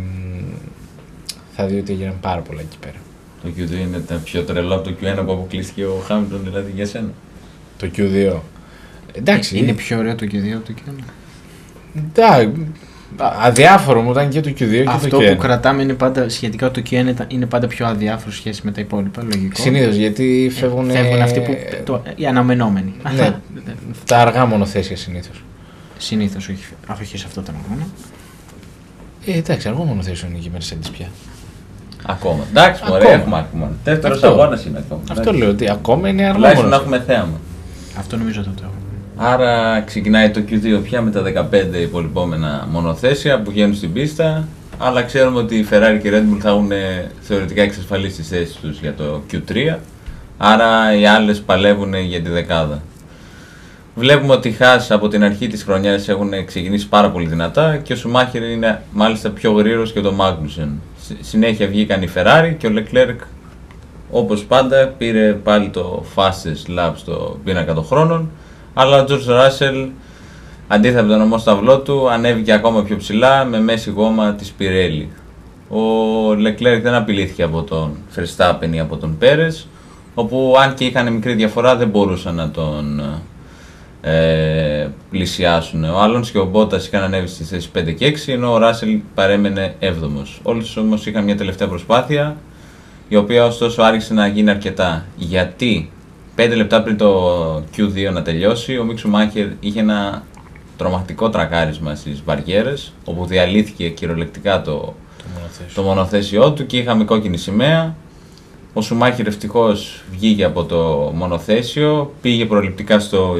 θα 1.55 1.65
δει 1.65 1.79
ότι 1.79 1.91
έγιναν 1.93 2.15
πάρα 2.21 2.41
πολλά 2.41 2.61
εκεί 2.61 2.77
πέρα. 2.79 2.97
Το 3.43 3.49
Q2 3.57 3.71
είναι 3.71 3.99
τα 3.99 4.15
πιο 4.15 4.41
τρελό 4.41 4.75
από 4.75 4.89
το 4.89 4.95
Q1 5.01 5.25
που 5.25 5.31
αποκλείστηκε 5.31 5.85
ο 5.85 6.03
Χάμιλτον, 6.07 6.41
δηλαδή 6.43 6.71
για 6.75 6.85
σένα. 6.85 7.09
Το 7.77 7.89
Q2. 7.97 8.39
Εντάξει, 9.13 9.57
Είναι 9.57 9.73
πιο 9.73 9.97
ωραίο 9.97 10.15
το 10.15 10.25
Q2 10.31 10.49
από 10.55 10.65
το 10.65 10.73
Q1. 10.77 11.03
Εντάξει, 11.97 12.51
αδιάφορο 13.41 14.01
μου 14.01 14.11
ήταν 14.11 14.29
και 14.29 14.41
το 14.41 14.49
Q2 14.49 14.55
και 14.55 14.83
Αυτό 14.87 15.07
το 15.09 15.17
που 15.17 15.23
Q1. 15.23 15.37
κρατάμε 15.37 15.81
είναι 15.81 15.93
πάντα 15.93 16.29
σχετικά 16.29 16.71
το 16.71 16.81
Q1 16.89 16.91
ήταν- 16.91 17.27
είναι 17.29 17.45
πάντα 17.45 17.67
πιο 17.67 17.85
αδιάφορο 17.85 18.31
σχέση 18.31 18.61
με 18.63 18.71
τα 18.71 18.81
υπόλοιπα. 18.81 19.23
Λογικό. 19.23 19.61
Συνήθως 19.61 19.95
γιατί 19.95 20.51
φεύγουν. 20.55 20.89
Ε, 20.89 20.93
Φεύγουν 20.93 21.21
αυτοί 21.21 21.39
που. 21.39 21.53
Το, 21.83 22.03
οι 22.15 22.25
αναμενόμενοι. 22.25 22.93
Ναι, 23.15 23.35
τα 24.05 24.17
αργά 24.17 24.45
μονοθέσια 24.45 24.95
συνήθως. 24.97 25.43
Συνήθως 25.97 26.47
όχι, 26.49 26.63
όχι 27.01 27.17
σε 27.17 27.25
αυτό 27.27 27.41
το 27.41 27.51
αγώνα. 27.65 27.87
Ε, 29.25 29.37
εντάξει, 29.37 29.67
αργό 29.67 29.83
μονοθέσιο 29.83 30.27
είναι 30.29 30.37
και 30.37 30.47
η 30.47 30.51
Mercedes 30.57 30.89
πια. 30.97 31.07
Ακόμα. 32.05 32.43
Εντάξει, 32.49 32.83
μωρέ, 32.87 33.03
Ακόμα. 33.03 33.19
έχουμε 33.21 33.37
ακόμα. 33.37 33.71
Δεύτερο 33.83 34.13
Αυτό. 34.13 34.27
αγώνας 34.27 34.65
είναι 34.65 34.77
ακόμα. 34.77 35.01
Αυτό 35.09 35.21
εντάξει. 35.21 35.39
λέω 35.39 35.49
ότι 35.49 35.69
ακόμα 35.69 36.07
είναι 36.07 36.21
αργό 36.23 36.35
Τουλάχιστον 36.35 36.69
να 36.69 36.75
μονοθέσιο. 36.77 37.03
έχουμε 37.03 37.13
θέαμα. 37.15 37.39
Αυτό 37.99 38.17
νομίζω 38.17 38.41
θα 38.43 38.49
το 38.55 38.61
έχω. 38.63 38.73
Άρα 39.15 39.81
ξεκινάει 39.81 40.29
το 40.31 40.41
Q2 40.49 40.83
πια 40.83 41.01
με 41.01 41.11
τα 41.11 41.21
15 41.21 41.81
υπολοιπόμενα 41.81 42.67
μονοθέσια 42.71 43.41
που 43.41 43.51
βγαίνουν 43.51 43.75
στην 43.75 43.93
πίστα. 43.93 44.47
Αλλά 44.77 45.03
ξέρουμε 45.03 45.39
ότι 45.39 45.55
η 45.55 45.67
Ferrari 45.71 45.99
και 46.01 46.07
η 46.07 46.11
Red 46.13 46.33
Bull 46.33 46.39
θα 46.39 46.49
έχουν 46.49 46.71
ε, 46.71 47.11
θεωρητικά 47.21 47.61
εξασφαλίσει 47.61 48.15
τις 48.17 48.27
θέσεις 48.27 48.55
τους 48.55 48.79
για 48.79 48.93
το 48.93 49.21
Q3. 49.31 49.75
Άρα 50.37 50.95
οι 50.99 51.05
άλλες 51.05 51.41
παλεύουν 51.41 51.93
για 51.93 52.21
τη 52.21 52.29
δεκάδα. 52.29 52.81
Βλέπουμε 53.95 54.33
ότι 54.33 54.47
οι 54.47 54.57
Haas 54.59 54.85
από 54.89 55.07
την 55.07 55.23
αρχή 55.23 55.47
της 55.47 55.63
χρονιάς 55.63 56.07
έχουν 56.09 56.45
ξεκινήσει 56.45 56.87
πάρα 56.87 57.09
πολύ 57.09 57.27
δυνατά 57.27 57.77
και 57.77 57.93
ο 57.93 57.95
Σουμάχερ 57.95 58.43
είναι 58.43 58.81
μάλιστα 58.91 59.29
πιο 59.29 59.51
γρήγορος 59.51 59.91
και 59.93 60.01
το 60.01 60.13
Magnussen. 60.19 60.69
Συ- 61.05 61.17
Συνέχεια 61.21 61.67
βγήκαν 61.67 62.01
οι 62.01 62.09
Ferrari 62.15 62.55
και 62.57 62.67
ο 62.67 62.71
Leclerc 62.75 63.15
όπως 64.11 64.43
πάντα 64.43 64.87
πήρε 64.97 65.31
πάλι 65.33 65.69
το 65.69 66.03
fastest 66.15 66.79
lap 66.79 66.91
στο 66.95 67.39
πίνακα 67.43 67.73
των 67.73 67.85
χρόνων 67.85 68.29
αλλά 68.73 69.01
ο 69.01 69.05
George 69.07 69.29
Russell 69.29 69.89
αντίθετα 70.67 70.99
από 70.99 71.09
τον 71.09 71.21
ομό 71.21 71.37
σταυλό 71.37 71.79
του 71.79 72.09
ανέβηκε 72.09 72.53
ακόμα 72.53 72.83
πιο 72.83 72.97
ψηλά 72.97 73.45
με 73.45 73.59
μέση 73.59 73.89
γόμα 73.89 74.33
της 74.33 74.53
Pirelli. 74.59 75.05
Ο 75.69 75.81
Leclerc 76.31 76.79
δεν 76.81 76.93
απειλήθηκε 76.93 77.43
από 77.43 77.61
τον 77.63 77.97
Verstappen 78.15 78.69
ή 78.71 78.79
από 78.79 78.97
τον 78.97 79.17
Perez 79.21 79.65
όπου 80.15 80.55
αν 80.59 80.73
και 80.73 80.85
είχαν 80.85 81.13
μικρή 81.13 81.33
διαφορά 81.33 81.75
δεν 81.75 81.87
μπορούσαν 81.89 82.35
να 82.35 82.49
τον 82.51 83.01
ε, 84.05 84.87
πλησιάσουν. 85.09 85.83
Ο 85.83 85.99
Άλλον 85.99 86.21
και 86.21 86.37
ο 86.37 86.45
Μπότας 86.45 86.87
είχαν 86.87 87.03
ανέβει 87.03 87.27
στις 87.27 87.47
θέσεις 87.47 87.71
5 87.75 87.93
και 87.97 88.05
6, 88.05 88.31
ενώ 88.33 88.53
ο 88.53 88.57
Ράσελ 88.57 88.99
παρέμενε 89.15 89.75
7ο. 89.79 90.39
Όλοι 90.43 90.63
όμως 90.77 91.05
είχαν 91.05 91.23
μια 91.23 91.37
τελευταία 91.37 91.67
προσπάθεια, 91.67 92.37
η 93.07 93.15
οποία 93.15 93.45
ωστόσο 93.45 93.81
άρχισε 93.81 94.13
να 94.13 94.27
γίνει 94.27 94.49
αρκετά. 94.49 95.05
Γιατί 95.15 95.91
5 96.35 96.51
λεπτά 96.55 96.83
πριν 96.83 96.97
το 96.97 97.55
Q2 97.77 98.11
να 98.13 98.21
τελειώσει, 98.21 98.77
ο 98.77 98.83
Μίξου 98.83 99.09
Μάχερ 99.09 99.47
είχε 99.59 99.79
ένα 99.79 100.23
τρομακτικό 100.77 101.29
τρακάρισμα 101.29 101.95
στις 101.95 102.21
βαριέρες, 102.25 102.93
όπου 103.05 103.25
διαλύθηκε 103.25 103.89
κυριολεκτικά 103.89 104.61
το, 104.61 104.71
Το 105.17 105.25
μονοθέσιο. 105.33 105.73
το 105.75 105.81
μονοθέσιό 105.81 106.51
του 106.51 106.65
και 106.65 106.77
είχαμε 106.77 107.03
κόκκινη 107.03 107.37
σημαία. 107.37 107.95
Ο 108.73 108.81
Σουμάχερ 108.81 109.27
ευτυχώς 109.27 110.03
βγήκε 110.11 110.43
από 110.43 110.63
το 110.63 111.11
μονοθέσιο, 111.15 112.13
πήγε 112.21 112.45
προληπτικά 112.45 112.99
στο 112.99 113.35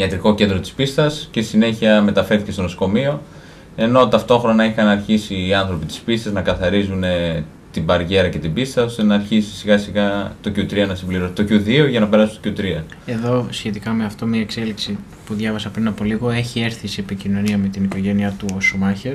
ιατρικό 0.00 0.34
κέντρο 0.34 0.58
της 0.58 0.70
πίστας 0.70 1.28
και 1.30 1.42
συνέχεια 1.42 2.02
μεταφέρθηκε 2.02 2.52
στο 2.52 2.62
νοσοκομείο. 2.62 3.22
Ενώ 3.76 4.08
ταυτόχρονα 4.08 4.64
είχαν 4.64 4.86
αρχίσει 4.86 5.46
οι 5.46 5.54
άνθρωποι 5.54 5.86
της 5.86 5.98
πίστας 5.98 6.32
να 6.32 6.42
καθαρίζουν 6.42 7.04
ε, 7.04 7.44
την 7.72 7.82
μπαριέρα 7.82 8.28
και 8.28 8.38
την 8.38 8.52
πίστα 8.52 8.82
ώστε 8.82 9.02
να 9.02 9.14
αρχίσει 9.14 9.56
σιγά 9.56 9.78
σιγά 9.78 10.32
το 10.40 10.52
Q3 10.56 10.86
να 10.88 10.94
συμπληρωθεί. 10.94 11.44
Το 11.44 11.54
Q2 11.54 11.88
για 11.90 12.00
να 12.00 12.06
περάσει 12.06 12.34
στο 12.34 12.50
Q3. 12.50 12.82
Εδώ 13.06 13.46
σχετικά 13.50 13.92
με 13.92 14.04
αυτό 14.04 14.26
μια 14.26 14.40
εξέλιξη 14.40 14.98
που 15.26 15.34
διάβασα 15.34 15.68
πριν 15.68 15.86
από 15.86 16.04
λίγο 16.04 16.30
έχει 16.30 16.60
έρθει 16.60 16.86
σε 16.86 17.00
επικοινωνία 17.00 17.58
με 17.58 17.68
την 17.68 17.84
οικογένειά 17.84 18.34
του 18.38 18.46
ο 18.56 18.60
Σουμάχερ 18.60 19.14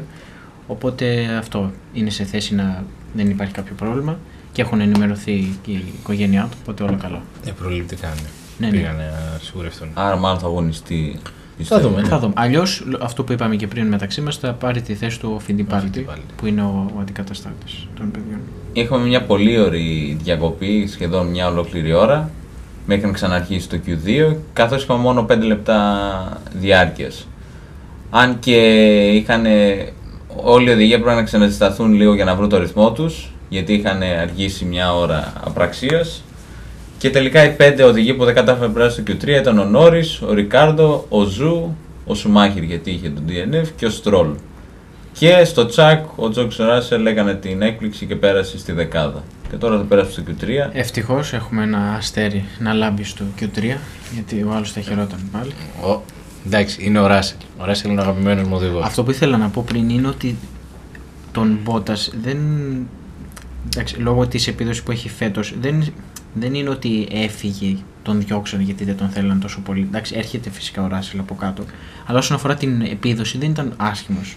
οπότε 0.67 1.35
αυτό 1.37 1.71
είναι 1.93 2.09
σε 2.09 2.23
θέση 2.23 2.55
να 2.55 2.83
δεν 3.13 3.29
υπάρχει 3.29 3.53
κάποιο 3.53 3.75
πρόβλημα 3.75 4.17
και 4.51 4.61
έχουν 4.61 4.81
ενημερωθεί 4.81 5.57
και 5.61 5.71
η 5.71 5.93
οικογένειά 5.99 6.47
του 6.51 6.57
οπότε 6.61 6.83
όλα 6.83 6.95
καλά. 6.95 7.21
Ε, 7.45 7.51
προληπτικά 7.51 8.07
ναι. 8.07 8.44
Ναι, 8.57 8.67
ναι. 8.67 8.77
Πήγανε 8.77 9.03
να 9.03 9.39
σιγουρευτούν. 9.41 9.87
Άρα 9.93 10.15
μάλλον 10.15 10.39
θα 10.39 10.45
αγωνιστεί. 10.45 11.19
Θα 11.21 11.29
πιστεύω. 11.57 11.87
δούμε. 11.87 12.03
Θα 12.03 12.19
δούμε. 12.19 12.33
Αλλιώς 12.35 12.85
αυτό 13.01 13.23
που 13.23 13.31
είπαμε 13.31 13.55
και 13.55 13.67
πριν 13.67 13.87
μεταξύ 13.87 14.21
μας 14.21 14.37
θα 14.37 14.53
πάρει 14.53 14.81
τη 14.81 14.93
θέση 14.95 15.19
του 15.19 15.31
ο 15.35 15.39
Φιντιπάλτη 15.39 16.05
Fittipaldi. 16.09 16.33
που 16.35 16.45
είναι 16.45 16.61
ο, 16.61 16.91
ο 16.95 16.99
αντικαταστάτης 16.99 17.87
των 17.97 18.11
παιδιών. 18.11 18.39
Είχαμε 18.73 19.05
μια 19.05 19.21
πολύ 19.21 19.59
ωραία 19.59 20.15
διακοπή, 20.23 20.87
σχεδόν 20.87 21.27
μια 21.27 21.47
ολόκληρη 21.47 21.93
ώρα, 21.93 22.29
μέχρι 22.85 23.05
να 23.05 23.11
ξαναρχίσει 23.11 23.69
το 23.69 23.79
Q2, 23.87 24.35
καθώς 24.53 24.83
είχαμε 24.83 24.99
μόνο 24.99 25.25
5 25.29 25.37
λεπτά 25.41 26.41
διάρκειας. 26.53 27.27
Αν 28.09 28.39
και 28.39 28.57
είχαν, 29.07 29.45
όλοι 30.35 30.69
οι 30.69 30.73
οδηγοί 30.73 30.93
έπρεπε 30.93 31.15
να 31.15 31.23
ξαναζεσταθούν 31.23 31.93
λίγο 31.93 32.15
για 32.15 32.25
να 32.25 32.35
βρουν 32.35 32.49
το 32.49 32.57
ρυθμό 32.57 32.91
τους, 32.91 33.31
γιατί 33.49 33.73
είχαν 33.73 34.01
αργήσει 34.21 34.65
μια 34.65 34.95
ώρα 34.95 35.33
απραξίας. 35.43 36.23
Και 37.05 37.11
τελικά 37.11 37.43
οι 37.43 37.55
5 37.59 37.81
οδηγοί 37.85 38.13
που 38.13 38.25
δεν 38.25 38.33
κατάφεραν 38.33 38.67
να 38.67 38.73
περάσουν 38.73 39.03
στο 39.03 39.13
Q3 39.13 39.27
ήταν 39.27 39.59
ο 39.59 39.63
Νόρις, 39.63 40.21
ο 40.21 40.33
Ρικάρντο, 40.33 41.05
ο 41.09 41.23
Ζου, 41.23 41.75
ο 42.05 42.15
Σουμάχερ 42.15 42.63
γιατί 42.63 42.91
είχε 42.91 43.09
τον 43.09 43.23
DNF 43.27 43.67
και 43.75 43.85
ο 43.85 43.89
Στρόλ. 43.89 44.27
Και 45.13 45.43
στο 45.43 45.65
τσακ 45.65 46.05
ο 46.15 46.29
Τζόξ 46.29 46.57
Ράσελ 46.57 47.05
έκανε 47.05 47.33
την 47.33 47.61
έκπληξη 47.61 48.05
και 48.05 48.15
πέρασε 48.15 48.57
στη 48.57 48.71
δεκάδα. 48.71 49.23
Και 49.49 49.55
τώρα 49.55 49.77
θα 49.77 49.83
πέρασε 49.83 50.11
στο 50.11 50.23
Q3. 50.27 50.69
Ευτυχώς 50.73 51.33
έχουμε 51.33 51.63
ένα 51.63 51.93
αστέρι 51.97 52.45
να 52.59 52.73
λάμπει 52.73 53.03
στο 53.03 53.25
Q3 53.39 53.77
γιατί 54.13 54.43
ο 54.43 54.51
άλλος 54.55 54.71
θα 54.71 54.81
χαιρόταν 54.81 55.29
πάλι. 55.31 55.51
Ο, 55.83 56.01
εντάξει, 56.45 56.83
είναι 56.83 56.99
ο 56.99 57.07
Ράσελ. 57.07 57.37
Ο 57.57 57.65
Ράσελ 57.65 57.91
είναι 57.91 57.99
ο 57.99 58.03
αγαπημένος 58.03 58.47
μου 58.47 58.55
οδηγός. 58.55 58.85
Αυτό 58.85 59.03
που 59.03 59.11
ήθελα 59.11 59.37
να 59.37 59.49
πω 59.49 59.63
πριν 59.67 59.89
είναι 59.89 60.07
ότι 60.07 60.37
τον 61.31 61.59
Μπότας 61.63 62.11
δεν. 62.23 62.37
Εντάξει, 63.65 63.95
λόγω 63.95 64.27
της 64.27 64.47
επίδοσης 64.47 64.83
που 64.83 64.91
έχει 64.91 65.09
φέτος, 65.09 65.53
δεν, 65.61 65.83
δεν 66.39 66.53
είναι 66.53 66.69
ότι 66.69 67.07
έφυγε, 67.11 67.75
τον 68.03 68.21
διώξαν 68.21 68.61
γιατί 68.61 68.83
δεν 68.83 68.97
τον 68.97 69.09
θέλαν 69.09 69.39
τόσο 69.39 69.59
πολύ. 69.65 69.81
Εντάξει, 69.89 70.13
έρχεται 70.17 70.49
φυσικά 70.49 70.83
ο 70.83 70.87
Ράσελ 70.87 71.19
από 71.19 71.35
κάτω. 71.35 71.63
Αλλά 72.05 72.17
όσον 72.17 72.35
αφορά 72.35 72.55
την 72.55 72.81
επίδοση, 72.81 73.37
δεν 73.37 73.49
ήταν 73.49 73.73
άσχημος. 73.77 74.35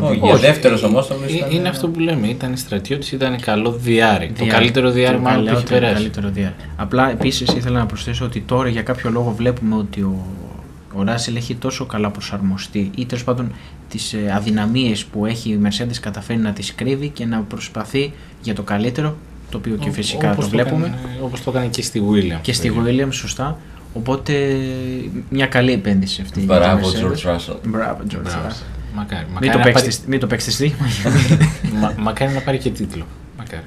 Όχι, 0.00 0.20
ο 0.22 0.36
δεύτερος 0.36 0.82
όμως 0.82 1.10
όμως 1.10 1.32
Ε, 1.32 1.36
ήταν- 1.36 1.50
Είναι 1.50 1.68
αυτό 1.68 1.88
που 1.88 2.00
λέμε. 2.00 2.26
Ήταν 2.28 2.56
στρατιώτη, 2.56 3.14
ήταν 3.14 3.40
καλό 3.40 3.72
διάρρη. 3.72 4.26
Το 4.26 4.32
Διάρρη. 4.34 4.50
καλύτερο 4.50 4.90
διάρρη 4.90 5.16
Το 5.16 5.22
μάλλον 5.22 5.38
που 5.44 5.50
έχει 5.50 5.54
καλύτερο- 5.54 5.80
περάσει. 5.80 6.02
καλύτερο 6.02 6.28
διάρρη. 6.30 6.54
Απλά 6.76 7.10
επίσης 7.10 7.48
ήθελα 7.54 7.78
να 7.78 7.86
προσθέσω 7.86 8.24
ότι 8.24 8.40
τώρα 8.40 8.68
για 8.68 8.82
κάποιο 8.82 9.10
λόγο 9.10 9.30
βλέπουμε 9.36 9.74
ότι 9.76 10.00
ο, 10.00 10.26
ο 10.94 11.02
Ράσελ 11.02 11.36
έχει 11.36 11.54
τόσο 11.54 11.86
καλά 11.86 12.10
προσαρμοστεί 12.10 12.90
ή 12.96 13.06
τέλος 13.06 13.24
πάντων 13.24 13.52
τις 13.88 14.14
αδυναμίες 14.34 15.04
που 15.04 15.26
έχει 15.26 15.50
η 15.50 15.60
Mercedes 15.64 15.96
καταφέρει 16.00 16.38
να 16.38 16.52
τις 16.52 16.74
κρύβει 16.74 17.08
και 17.08 17.24
να 17.26 17.38
προσπαθεί 17.40 18.12
για 18.42 18.54
το 18.54 18.62
καλύτερο 18.62 19.16
το 19.50 19.56
οποίο 19.58 19.76
και 19.76 19.88
Ό- 19.88 19.92
φυσικά 19.92 20.30
όπως 20.30 20.44
το 20.44 20.50
βλέπουμε. 20.50 20.86
έκανε- 20.86 21.18
όπως 21.20 21.42
το 21.44 21.50
έκανε 21.50 21.66
και 21.66 21.82
στη 21.82 22.02
Williams. 22.12 22.38
Και 22.42 22.52
στη 22.52 22.72
Williams, 22.84 23.08
σωστά. 23.12 23.58
Οπότε 23.94 24.56
μια 25.28 25.46
καλή 25.46 25.72
επένδυση 25.72 26.20
αυτή. 26.22 26.40
για 26.40 26.48
τη 26.48 26.60
Μπράβο, 26.60 26.86
Mercedes. 26.88 27.02
George 27.04 27.34
Russell. 27.34 27.56
Μπράβο, 27.66 28.00
George 28.10 28.20
Μπράβο. 28.22 28.48
Russell. 28.48 28.62
Μακάρι, 28.94 29.24
Μην 29.24 29.32
μακάρι, 29.34 29.50
το 29.52 29.58
να 29.58 29.64
παίξεις 29.64 29.80
πάρει, 29.82 29.92
στη- 29.92 30.08
Μην 30.10 30.20
το 30.20 30.26
παίξεις 30.26 30.54
στη 30.54 30.74
μα, 31.80 31.94
μακάρι 31.98 32.32
να 32.32 32.40
πάρει 32.40 32.58
και 32.58 32.70
τίτλο. 32.70 33.06
Μακάρι. 33.38 33.62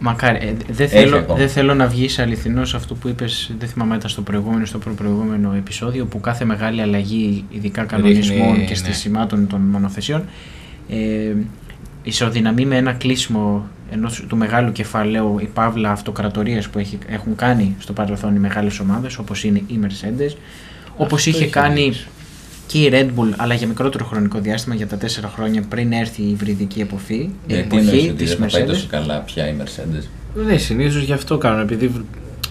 Μακάρι. 0.00 0.38
Ε, 0.46 0.52
δεν, 0.72 0.86
Έχει 0.86 0.96
θέλω, 0.96 1.16
ακόμα. 1.16 1.38
δεν 1.38 1.48
θέλω 1.48 1.74
να 1.74 1.86
βγεις 1.86 2.18
αληθινό 2.18 2.60
αυτό 2.60 2.94
που 2.94 3.08
είπες, 3.08 3.50
δεν 3.58 3.68
θυμάμαι, 3.68 3.96
ήταν 3.96 4.10
στο 4.10 4.22
προηγούμενο, 4.22 4.64
στο 4.64 4.78
προηγούμενο 4.78 5.52
επεισόδιο, 5.56 6.04
που 6.06 6.20
κάθε 6.20 6.44
μεγάλη 6.44 6.80
αλλαγή, 6.80 7.44
ειδικά 7.50 7.84
κανονισμών 7.84 8.38
Ρίχνει, 8.50 8.64
και 8.64 8.70
ναι. 8.70 8.74
στισιμάτων 8.76 9.46
των 9.46 9.60
μονοθεσιών, 9.60 10.22
ε, 10.88 10.96
ισοδυναμεί 12.02 12.64
με 12.66 12.76
ένα 12.76 12.92
κλείσιμο 12.92 13.66
ενός, 13.90 14.24
του 14.28 14.36
μεγάλου 14.36 14.72
κεφαλαίου, 14.72 15.38
η 15.40 15.48
παύλα 15.54 15.90
αυτοκρατορίες 15.90 16.68
που 16.68 16.78
έχει, 16.78 16.98
έχουν 17.08 17.34
κάνει 17.36 17.76
στο 17.78 17.92
παρελθόν 17.92 18.34
οι 18.34 18.38
μεγάλες 18.38 18.80
ομάδες, 18.80 19.18
όπως 19.18 19.44
είναι 19.44 19.62
η 19.66 19.78
Mercedes, 19.82 20.36
όπως 20.96 21.18
Αυτό 21.18 21.30
είχε 21.30 21.42
έχει 21.42 21.52
κάνει 21.52 21.82
δείξει. 21.82 22.06
και 22.66 22.78
η 22.78 22.90
Red 22.92 23.06
Bull, 23.06 23.32
αλλά 23.36 23.54
για 23.54 23.66
μικρότερο 23.66 24.04
χρονικό 24.04 24.38
διάστημα, 24.38 24.74
για 24.74 24.86
τα 24.86 24.96
τέσσερα 24.96 25.28
χρόνια 25.28 25.62
πριν 25.68 25.92
έρθει 25.92 26.22
η 26.22 26.30
υβριδική 26.30 26.80
εποφή, 26.80 27.30
Γιατί 27.46 27.62
εποχή 27.62 27.80
εννοείς 27.86 28.04
ότι 28.04 28.12
της 28.12 28.36
δεν 28.36 28.38
θα 28.38 28.46
πάει 28.58 28.62
Mercedes. 28.62 28.66
τόσο 28.66 28.86
καλά 28.90 29.18
πια 29.18 29.48
η 29.48 29.54
Mercedes; 29.62 30.04
Ναι, 30.46 30.56
συνήθως 30.56 31.02
γι' 31.02 31.12
αυτό 31.12 31.38
κάνουν. 31.38 31.60
Επειδή 31.60 32.04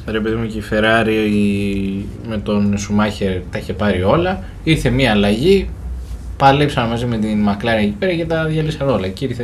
ρε 0.08 0.20
παιδί 0.20 0.36
μου 0.36 0.48
και 0.48 0.58
η 0.58 0.64
Ferrari 0.72 2.04
με 2.30 2.38
τον 2.38 2.78
Σουμάχερ 2.78 3.40
τα 3.52 3.58
είχε 3.58 3.74
πάρει 3.74 4.04
όλα, 4.04 4.44
ήρθε 4.64 4.90
μια 4.90 5.12
αλλαγή. 5.12 5.70
Παλέψαν 6.38 6.88
μαζί 6.90 7.06
με 7.06 7.18
την 7.18 7.48
McLaren 7.48 7.82
εκεί 7.82 7.96
πέρα 8.00 8.14
και 8.14 8.26
τα 8.26 8.46
διαλύσαν 8.46 8.90
όλα. 8.90 9.08
Και 9.08 9.26
ήρθε 9.26 9.44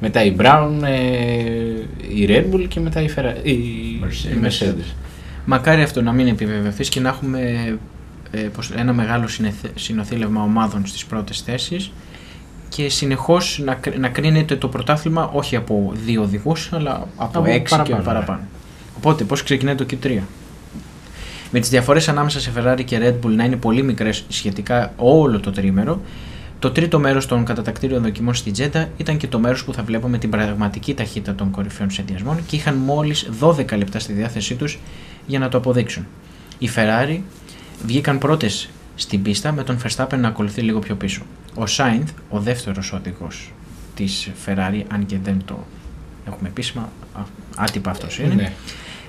μετά 0.00 0.24
η 0.24 0.34
Brown, 0.38 0.70
ε, 0.82 0.94
η 2.14 2.26
Red 2.28 2.44
Bull 2.54 2.64
και 2.68 2.80
μετά 2.80 3.02
η, 3.02 3.08
Ferrari, 3.16 3.34
η, 3.42 3.50
η 3.52 4.00
Mercedes. 4.42 4.94
Μακάρι 5.44 5.82
αυτό 5.82 6.02
να 6.02 6.12
μην 6.12 6.26
επιβεβαιωθείς 6.26 6.88
και 6.88 7.00
να 7.00 7.08
έχουμε 7.08 7.40
ε, 8.30 8.38
πως, 8.40 8.70
ένα 8.76 8.92
μεγάλο 8.92 9.28
συνεθ- 9.28 9.70
συνοθήλευμα 9.74 10.42
ομάδων 10.42 10.86
στις 10.86 11.04
πρώτες 11.04 11.40
θέσεις 11.40 11.92
και 12.68 12.88
συνεχώς 12.88 13.60
να, 13.64 13.74
κρ- 13.74 13.98
να 13.98 14.08
κρίνεται 14.08 14.56
το 14.56 14.68
πρωτάθλημα 14.68 15.30
όχι 15.32 15.56
από 15.56 15.92
δύο 16.04 16.22
οδηγούς 16.22 16.68
αλλά 16.72 17.08
από, 17.16 17.38
Από 17.38 17.50
έξι 17.50 17.74
παραπάνω, 17.76 17.96
και 17.98 18.04
παραπάνω. 18.04 18.40
Οπότε 18.96 19.24
πώς 19.24 19.42
ξεκινάει 19.42 19.74
το 19.74 19.86
Q3. 19.90 20.18
Με 21.52 21.60
τις 21.60 21.68
διαφορές 21.68 22.08
ανάμεσα 22.08 22.40
σε 22.40 22.52
Ferrari 22.56 22.84
και 22.84 22.98
Red 23.02 23.26
Bull 23.26 23.30
να 23.34 23.44
είναι 23.44 23.56
πολύ 23.56 23.82
μικρές 23.82 24.24
σχετικά 24.28 24.92
όλο 24.96 25.40
το 25.40 25.50
τρίμερο, 25.50 26.00
το 26.60 26.70
τρίτο 26.70 26.98
μέρος 26.98 27.26
των 27.26 27.44
κατατακτήριων 27.44 28.02
δοκιμών 28.02 28.34
στη 28.34 28.50
Τζέντα 28.50 28.88
ήταν 28.96 29.16
και 29.16 29.26
το 29.26 29.38
μέρος 29.38 29.64
που 29.64 29.72
θα 29.74 29.82
βλέπουμε 29.82 30.18
την 30.18 30.30
πραγματική 30.30 30.94
ταχύτητα 30.94 31.34
των 31.34 31.50
κορυφαίων 31.50 31.90
συνδυασμών 31.90 32.46
και 32.46 32.56
είχαν 32.56 32.74
μόλις 32.76 33.28
12 33.40 33.76
λεπτά 33.76 33.98
στη 33.98 34.12
διάθεσή 34.12 34.54
τους 34.54 34.78
για 35.26 35.38
να 35.38 35.48
το 35.48 35.58
αποδείξουν. 35.58 36.06
Οι 36.58 36.70
Ferrari 36.76 37.18
βγήκαν 37.86 38.18
πρώτες 38.18 38.68
στην 38.94 39.22
πίστα 39.22 39.52
με 39.52 39.62
τον 39.64 39.78
Verstappen 39.82 40.18
να 40.18 40.28
ακολουθεί 40.28 40.60
λίγο 40.60 40.78
πιο 40.78 40.94
πίσω. 40.94 41.22
Ο 41.54 41.62
Sainz, 41.76 42.04
ο 42.28 42.38
δεύτερος 42.40 42.92
οδηγός 42.92 43.52
της 43.94 44.30
Ferrari, 44.46 44.82
αν 44.92 45.06
και 45.06 45.16
δεν 45.22 45.42
το 45.44 45.66
έχουμε 46.26 46.48
επίσημα, 46.48 46.88
α- 47.18 47.22
άτυπα 47.56 47.90
αυτός 47.90 48.18
είναι, 48.18 48.34
Ναι. 48.34 48.52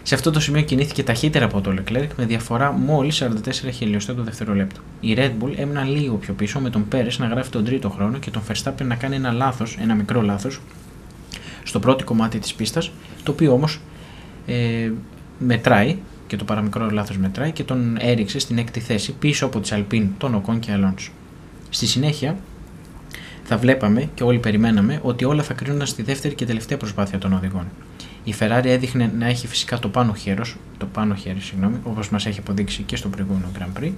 Σε 0.04 0.16
αυτό 0.16 0.32
το 0.32 0.40
σημείο 0.40 0.62
κινήθηκε 0.62 1.04
ταχύτερα 1.04 1.46
από 1.46 1.62
το 1.62 1.74
Leclerc 1.78 2.08
με 2.18 2.26
διαφορά 2.26 2.72
μόλις 2.72 3.24
44 3.24 3.70
χιλιοστά 3.74 4.16
το 4.16 4.24
δευτερόλεπτο. 4.24 4.82
Η 5.00 5.16
Red 5.18 5.32
Bull 5.42 5.54
έμειναν 5.56 5.92
λίγο 5.92 6.16
πιο 6.16 6.34
πίσω 6.34 6.60
με 6.60 6.70
τον 6.70 6.88
Πέρε 6.88 7.10
να 7.18 7.28
γράφει 7.28 7.50
τον 7.50 7.64
τρίτο 7.64 7.90
χρόνο 7.90 8.18
και 8.18 8.30
τον 8.30 8.42
Verstappen 8.48 8.84
να 8.84 8.96
κάνει 8.96 9.16
ένα 9.16 9.32
λάθος, 9.32 9.78
ένα 9.82 9.96
μικρό 9.96 10.22
λάθος, 10.22 10.62
στο 11.64 11.80
πρώτο 11.80 12.04
κομμάτι 12.04 12.40
της 12.40 12.54
πίστας, 12.54 12.92
το 13.24 13.32
οποίο 13.32 13.54
όμως 13.54 13.80
ε, 14.46 14.92
μετράει 15.40 15.98
και 16.28 16.38
το 16.38 16.44
παραμικρό 16.44 16.90
λάθος 16.90 17.18
μετράει 17.18 17.52
και 17.52 17.64
τον 17.64 17.98
έριξε 18.00 18.40
στην 18.40 18.58
έκτη 18.58 18.80
θέση 18.80 19.12
πίσω 19.12 19.46
από 19.46 19.60
τις 19.60 19.72
Αλπίν, 19.72 20.08
τον 20.18 20.36
Οκόν 20.36 20.60
και 20.60 20.72
Αλόνσο. 20.72 21.12
Στη 21.70 21.86
συνέχεια 21.86 22.38
θα 23.44 23.58
βλέπαμε 23.58 24.10
και 24.14 24.24
όλοι 24.24 24.40
περιμέναμε 24.40 25.00
ότι 25.04 25.26
όλα 25.26 25.44
θα 25.44 25.54
κρίνονταν 25.54 25.88
στη 25.88 26.02
δεύτερη 26.02 26.36
και 26.36 26.46
τελευταία 26.46 26.78
προσπάθεια 26.78 27.18
των 27.18 27.34
οδηγών. 27.34 27.66
Η 28.23 28.36
Ferrari 28.39 28.65
έδειχνε 28.65 29.12
να 29.17 29.27
έχει 29.27 29.47
φυσικά 29.47 29.79
το 29.79 29.89
πάνω 29.89 30.13
χέρος, 30.13 30.55
το 30.77 30.86
πάνω 30.86 31.15
χέρι, 31.15 31.39
συγγνώμη, 31.39 31.77
όπως 31.84 32.10
μας 32.10 32.25
έχει 32.25 32.39
αποδείξει 32.39 32.81
και 32.81 32.95
στο 32.95 33.10
προηγούμενο 33.10 33.51
Grand 33.57 33.81
Prix, 33.81 33.91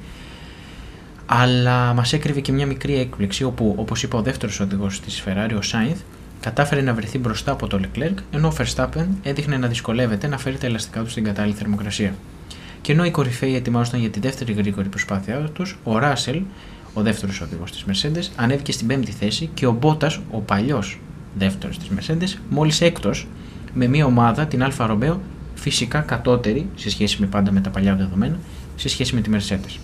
αλλά 1.26 1.94
μας 1.94 2.14
έκρυβε 2.14 2.40
και 2.40 2.52
μια 2.52 2.66
μικρή 2.66 3.00
έκπληξη 3.00 3.44
όπου, 3.44 3.76
όπως 3.78 4.04
είπε 4.04 4.16
ο 4.16 4.22
δεύτερος 4.22 4.60
οδηγός 4.60 5.00
της 5.00 5.24
Ferrari, 5.26 5.54
ο 5.54 5.60
Sainz, 5.72 5.98
κατάφερε 6.40 6.82
να 6.82 6.94
βρεθεί 6.94 7.18
μπροστά 7.18 7.52
από 7.52 7.68
το 7.68 7.80
Leclerc, 7.84 8.16
ενώ 8.32 8.48
ο 8.48 8.54
Verstappen 8.58 9.06
έδειχνε 9.24 9.58
να 9.58 9.68
δυσκολεύεται 9.68 10.28
να 10.28 10.38
φέρει 10.38 10.58
τα 10.58 10.66
ελαστικά 10.66 11.02
του 11.02 11.10
στην 11.10 11.24
κατάλληλη 11.24 11.56
θερμοκρασία. 11.56 12.16
Και 12.82 12.92
ενώ 12.92 13.06
οι 13.06 13.12
κορυφαίοι 13.12 13.56
ετοιμάζονταν 13.56 14.00
για 14.00 14.10
τη 14.10 14.20
δεύτερη 14.20 14.54
γρήγορη 14.54 14.90
προσπάθειά 14.90 15.40
τους, 15.40 15.78
ο 15.84 15.98
Ράσελ, 15.98 16.42
ο 16.94 17.02
δεύτερος 17.02 17.42
οδηγός 17.42 17.72
της 17.72 17.86
Mercedes, 17.88 18.32
ανέβηκε 18.36 18.72
στην 18.72 18.88
πέμπτη 18.88 19.12
θέση 19.12 19.50
και 19.54 19.66
ο 19.66 19.72
Μπότα, 19.72 20.12
ο 20.32 20.40
παλιός 20.40 21.00
δεύτερος 21.38 21.78
της 21.78 21.88
Mercedes, 21.98 22.38
μόλις 22.50 22.82
έκτος 22.82 23.28
με 23.74 23.88
μια 23.88 24.06
ομάδα, 24.06 24.46
την 24.46 24.64
Αλφα 24.64 24.86
Ρομπέο, 24.86 25.22
φυσικά 25.56 26.00
κατώτερη 26.00 26.68
σε 26.76 26.90
σχέση 26.90 27.18
με 27.20 27.26
πάντα 27.26 27.52
με 27.52 27.62
τα 27.62 27.70
παλιά 27.70 27.96
δεδομένα, 27.96 28.38
σε 28.76 28.90
σχέση 28.90 29.16
με 29.16 29.22
τη 29.22 29.30
Mercedes. 29.34 29.78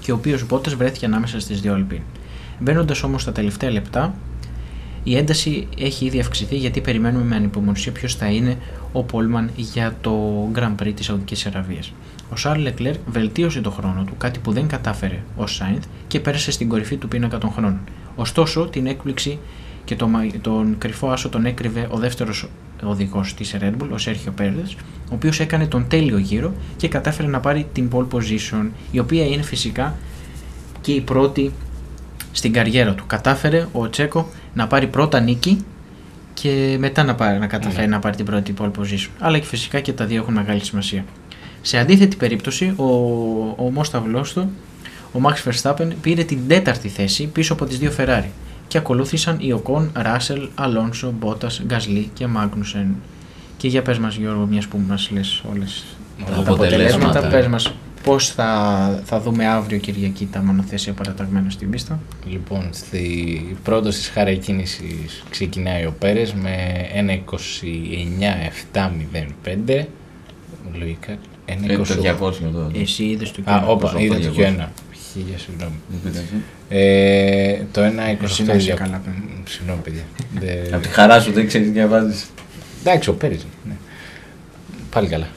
Και 0.00 0.12
ο 0.12 0.14
οποίος 0.14 0.46
Μπότα 0.46 0.76
βρέθηκε 0.76 1.06
ανάμεσα 1.06 1.40
στις 1.40 1.60
δύο 1.60 1.74
Αλπίν. 1.74 2.00
Μπαίνοντας 2.58 3.02
όμως 3.02 3.22
στα 3.22 3.32
τελευταία 3.32 3.70
λεπτά, 3.70 4.14
η 5.02 5.16
ένταση 5.16 5.68
έχει 5.78 6.04
ήδη 6.04 6.20
αυξηθεί 6.20 6.56
γιατί 6.56 6.80
περιμένουμε 6.80 7.24
με 7.24 7.36
ανυπομονησία 7.36 7.92
ποιος 7.92 8.14
θα 8.14 8.26
είναι 8.26 8.56
ο 8.92 9.02
Πόλμαν 9.02 9.50
για 9.56 9.96
το 10.00 10.12
Grand 10.54 10.74
Prix 10.82 10.92
της 10.94 11.06
Σαουδικής 11.06 11.46
Αραβίας. 11.46 11.92
Ο 12.30 12.36
Σάρλ 12.36 12.60
Λεκλέρ 12.60 12.94
βελτίωσε 13.06 13.60
το 13.60 13.70
χρόνο 13.70 14.04
του, 14.04 14.14
κάτι 14.18 14.38
που 14.38 14.52
δεν 14.52 14.66
κατάφερε 14.68 15.22
ο 15.36 15.46
Σάινθ 15.46 15.84
και 16.06 16.20
πέρασε 16.20 16.50
στην 16.50 16.68
κορυφή 16.68 16.96
του 16.96 17.08
πίνακα 17.08 17.38
των 17.38 17.50
χρόνων. 17.50 17.78
Ωστόσο, 18.16 18.66
την 18.66 18.86
έκπληξη 18.86 19.38
και 19.84 19.96
το, 19.96 20.08
μα- 20.08 20.30
τον 20.40 20.78
κρυφό 20.78 21.10
άσο 21.10 21.28
τον 21.28 21.46
έκρυβε 21.46 21.86
ο 21.90 21.98
δεύτερος 21.98 22.48
οδηγό 22.82 23.24
της 23.36 23.54
Red 23.60 23.72
Bull, 23.82 23.88
ο 23.92 23.98
Σέρχιο 23.98 24.32
Πέρδε, 24.32 24.62
ο 25.04 25.14
οποίος 25.14 25.40
έκανε 25.40 25.66
τον 25.66 25.84
τέλειο 25.88 26.18
γύρο 26.18 26.52
και 26.76 26.88
κατάφερε 26.88 27.28
να 27.28 27.40
πάρει 27.40 27.66
την 27.72 27.90
pole 27.92 28.06
position, 28.12 28.66
η 28.90 28.98
οποία 28.98 29.26
είναι 29.26 29.42
φυσικά 29.42 29.94
και 30.80 30.92
η 30.92 31.00
πρώτη 31.00 31.52
στην 32.32 32.52
καριέρα 32.52 32.94
του. 32.94 33.04
Κατάφερε 33.06 33.66
ο 33.72 33.90
Τσέκο 33.90 34.28
να 34.54 34.66
πάρει 34.66 34.86
πρώτα 34.86 35.20
νίκη 35.20 35.64
και 36.34 36.76
μετά 36.78 37.04
να, 37.04 37.14
πάρει, 37.14 37.38
να 37.38 37.46
καταφέρει 37.46 37.86
Ναι. 37.86 37.94
να 37.94 37.98
πάρει 37.98 38.16
την 38.16 38.24
πρώτη 38.24 38.54
pole 38.58 38.70
position. 38.70 39.08
Αλλά 39.18 39.38
και 39.38 39.46
φυσικά 39.46 39.80
και 39.80 39.92
τα 39.92 40.04
δύο 40.04 40.20
έχουν 40.20 40.34
μεγάλη 40.34 40.64
σημασία. 40.64 41.04
Σε 41.62 41.78
αντίθετη 41.78 42.16
περίπτωση, 42.16 42.72
ο, 42.76 42.84
ο 43.56 43.70
Μόσταυλός 43.72 44.32
του, 44.32 44.50
ο 45.12 45.20
Max 45.22 45.50
Verstappen, 45.50 45.88
πήρε 46.00 46.24
την 46.24 46.38
τέταρτη 46.48 46.88
θέση 46.88 47.26
πίσω 47.26 47.52
από 47.52 47.64
τις 47.64 47.78
δύο 47.78 47.92
Ferrari 47.98 48.28
και 48.68 48.78
ακολούθησαν 48.78 49.36
οι 49.40 49.52
Οκόν, 49.52 49.90
Ράσελ, 49.94 50.48
Αλόνσο, 50.54 51.12
Μπότας, 51.18 51.62
Γκασλί 51.66 52.10
και 52.14 52.26
Μάγνουσεν. 52.26 52.94
Και 53.56 53.68
για 53.68 53.82
πες 53.82 53.98
μας 53.98 54.16
Γιώργο, 54.16 54.46
μιας 54.46 54.66
που 54.66 54.80
μας 54.88 55.10
λες 55.12 55.42
όλες 55.52 55.84
Τα 56.18 56.24
τα 56.32 56.40
αποτελέσματα, 56.40 56.78
αποτελέσματα. 57.08 57.28
πες 57.28 57.46
μας 57.46 57.72
πώς 58.02 58.28
θα, 58.28 59.02
θα 59.04 59.20
δούμε 59.20 59.46
αύριο 59.46 59.78
Κυριακή 59.78 60.28
τα 60.32 60.42
μονοθέσια 60.42 60.92
παραταγμένα 60.92 61.50
στην 61.50 61.70
πίστα. 61.70 62.00
Λοιπόν, 62.30 62.68
στη 62.72 63.56
πρώτος 63.62 63.96
της 63.96 64.08
χάρα 64.08 64.34
κίνησης 64.34 65.22
ξεκινάει 65.30 65.84
ο 65.84 65.94
Πέρες 65.98 66.32
με 66.32 66.54
1.29.705. 66.94 69.84
Λογικά. 70.78 71.12
Ε, 71.44 71.54
το 71.76 71.84
1.28. 71.84 72.20
200 72.20 72.32
εδώ. 72.44 72.70
Εσύ 72.74 73.04
είδες 73.04 73.30
το 73.32 73.40
Α, 73.40 73.44
κείμενο. 73.44 73.72
όπα, 73.72 73.90
το 73.92 73.98
είδα 73.98 74.18
το 74.18 74.32
200. 74.36 74.68
Και 75.14 75.20
ένα. 75.20 75.24
Χίλια, 75.24 75.38
συγγνώμη. 75.38 75.74
Μου 75.88 75.98
πείτε 76.04 76.18
εσύ. 76.18 76.42
Ε, 76.68 77.62
το 77.72 77.80
Εσύ 77.82 78.42
να 78.44 78.54
είσαι 78.54 78.72
1.28. 78.72 78.76
καλά, 78.76 79.00
παιδί. 79.04 79.42
Συγγνώμη, 79.48 79.80
παιδιά. 79.80 80.02
Δεν- 80.40 80.74
Από 80.74 80.82
τη 80.82 80.88
χαρά 80.88 81.20
σου 81.20 81.32
δεν 81.32 81.46
ξέρεις 81.46 81.66
τι 81.66 81.72
διαβάζει. 81.72 82.14
Εντάξει, 82.84 83.08
ο 83.08 83.12
Πέρες. 83.14 83.46
Ναι. 83.68 83.72
Πάλι 84.90 85.08
καλά. 85.08 85.26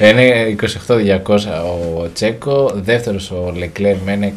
Είναι 0.00 0.56
28-200 0.86 1.38
ο 1.98 2.08
Τσέκο, 2.12 2.70
δεύτερος 2.74 3.30
ο 3.30 3.52
Λεκλέρ 3.56 3.96
με 3.96 4.12
ένα 4.12 4.32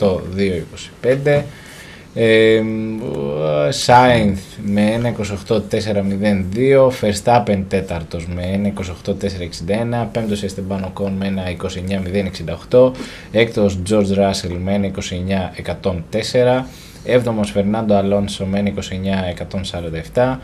28-2-25. 0.00 1.42
Ε, 2.20 2.62
Σάινθ 3.68 4.40
με 4.64 4.80
ένα 4.80 5.14
28-4-0-2, 5.48 6.90
Verstappen 7.00 7.64
τέταρτος 7.68 8.26
με 8.26 8.42
ένα 8.42 8.72
28-4-61, 10.04 10.08
πέμπτος 10.12 10.42
Εστεμπάν 10.42 10.84
Οκόν 10.84 11.12
με 11.12 11.26
ένα 11.26 11.42
29-0-68, 12.70 12.92
έκτος 13.32 13.78
George 13.90 14.16
Russell 14.16 14.56
με 14.64 14.74
ένα 14.74 14.90
29-104, 16.20 16.64
έβδομος 17.04 17.50
Φερνάντο 17.50 17.94
Αλόνσο 17.94 18.44
με 18.44 18.58
ένα 18.58 18.72
29-147, 20.14 20.38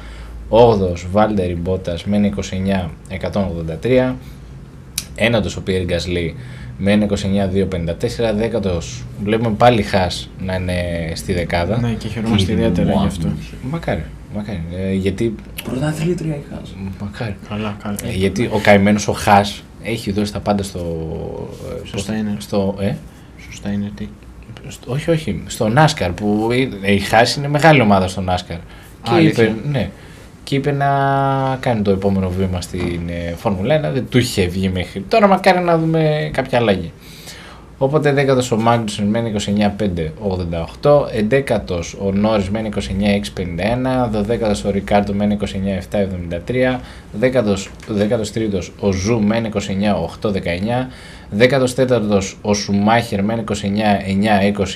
8ος 0.49 1.07
Βάλτερη 1.11 1.55
Μπότας 1.55 2.05
με 2.05 2.17
ένα 2.17 2.31
29-183, 3.83 4.15
ένατος 5.15 5.57
ο 5.57 5.63
Πιέρ 5.63 5.85
Γκασλή 5.85 6.35
με 6.79 6.93
ένα 6.93 7.07
29-254, 7.07 8.35
δέκατος 8.37 9.05
βλέπουμε 9.25 9.51
πάλι 9.51 9.83
Χάς 9.83 10.31
να 10.45 10.55
είναι 10.55 10.75
στη 11.15 11.33
δεκάδα. 11.33 11.79
Ναι, 11.81 11.91
και 11.93 12.09
χαιρόμαστε 12.09 12.53
ιδιαίτερα 12.53 12.93
γι' 12.93 13.07
αυτό. 13.07 13.29
Μακάρι, 13.71 14.05
Μακάρι. 14.35 14.63
Ε, 14.77 14.93
γιατί. 14.93 15.35
Πρωταθλήτρια 15.65 16.35
η 16.35 16.41
Χάζ. 16.51 16.69
Μακάρι. 17.01 17.37
Καλά, 17.49 17.77
καλά. 17.83 17.97
Ε, 18.05 18.11
γιατί 18.13 18.49
ο 18.53 18.59
καημένος 18.59 19.09
ο 19.09 19.13
Χάς 19.13 19.63
έχει 19.83 20.13
δώσει 20.13 20.33
τα 20.33 20.41
πάντα 20.41 20.63
στο. 20.63 20.79
ε, 21.83 21.87
Σωστά 21.87 22.13
πώς- 22.13 22.21
είναι. 22.21 22.37
Στο, 22.39 22.77
ε, 22.81 22.93
Σωστά 23.51 23.71
είναι 23.73 23.91
τι; 23.97 24.09
στο- 24.69 24.93
όχι, 24.93 25.11
όχι. 25.11 25.43
Στο 25.47 25.73
NASCAR 25.77 26.11
που 26.15 26.49
η- 26.53 26.95
η 26.95 26.99
Χάς 26.99 27.37
είναι 27.37 27.49
μεγάλη 27.49 27.81
ομάδα 27.81 28.09
στο 28.09 28.25
NASCAR. 28.29 28.59
Και 29.03 29.11
αλήθεια. 29.11 29.45
είπε, 29.45 29.55
ναι, 29.71 29.91
και 30.45 30.55
είπε 30.55 30.73
να 30.73 30.87
κάνει 31.61 31.83
το 31.83 31.91
επόμενο 31.91 32.31
βήμα 32.31 32.61
στην 32.61 33.01
ε, 33.09 33.35
Φόρμουλα 33.37 33.91
1. 33.91 33.93
Δεν 33.93 34.07
του 34.09 34.19
είχε 34.19 34.47
βγει 34.47 34.69
μέχρι 34.69 35.01
τώρα. 35.01 35.27
Μακάρι 35.27 35.61
να 35.61 35.79
δούμε 35.79 36.31
κάποια 36.33 36.59
αλλαγή. 36.59 36.93
Οπότε 37.79 38.15
10ο 38.17 38.53
ο 38.53 38.57
Μάγνουσον 38.57 39.07
με 39.07 39.33
29-5-88, 40.83 40.91
11ο 41.31 41.81
ο 42.03 42.13
Νόρις 42.13 42.51
με 42.51 42.69
29-6-51, 42.75 43.41
12ο 44.15 44.65
ο 44.67 44.71
Ρικάρντο 44.71 45.13
με 45.13 45.37
29-7-73, 45.91 46.79
13ο 47.21 48.61
ο 48.81 48.93
Ζου 48.93 49.21
με 49.21 49.51
29-8-19, 50.21 50.31
14ο 51.39 52.21
ο 52.43 52.55
Σουμάχερ 52.55 53.25
με 53.25 53.45
29-9-20 53.49 53.55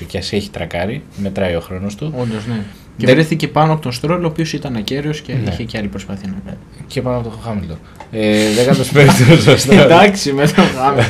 και 0.07 0.17
ας 0.17 0.33
έχει 0.33 0.49
τρακάρει, 0.49 1.03
μετράει 1.17 1.55
ο 1.55 1.59
χρόνος 1.59 1.95
του. 1.95 2.13
Όντως, 2.17 2.47
ναι. 2.47 2.63
Και 2.99 3.05
Δεν- 3.05 3.15
βρέθηκε 3.15 3.47
πάνω 3.47 3.73
από 3.73 3.81
τον 3.81 3.91
Στρόλ, 3.91 4.23
ο 4.23 4.27
οποίος 4.27 4.53
ήταν 4.53 4.75
ακέραιος 4.75 5.21
και 5.21 5.33
Ναι. 5.33 5.51
είχε 5.51 5.63
και 5.63 5.77
άλλη 5.77 5.87
προσπάθεια 5.87 6.27
να 6.27 6.35
κάνει. 6.45 6.57
Και 6.87 7.01
πάνω 7.01 7.17
από 7.17 7.29
το 7.29 7.35
Χάμιλτον. 7.43 7.77
Ε, 8.11 8.37
15ο 8.55 9.51
ο 9.53 9.57
Στρόλ. 9.57 9.77
Εντάξει, 9.79 10.33
με 10.33 10.45
το 10.47 10.61
γάμο. 10.77 11.01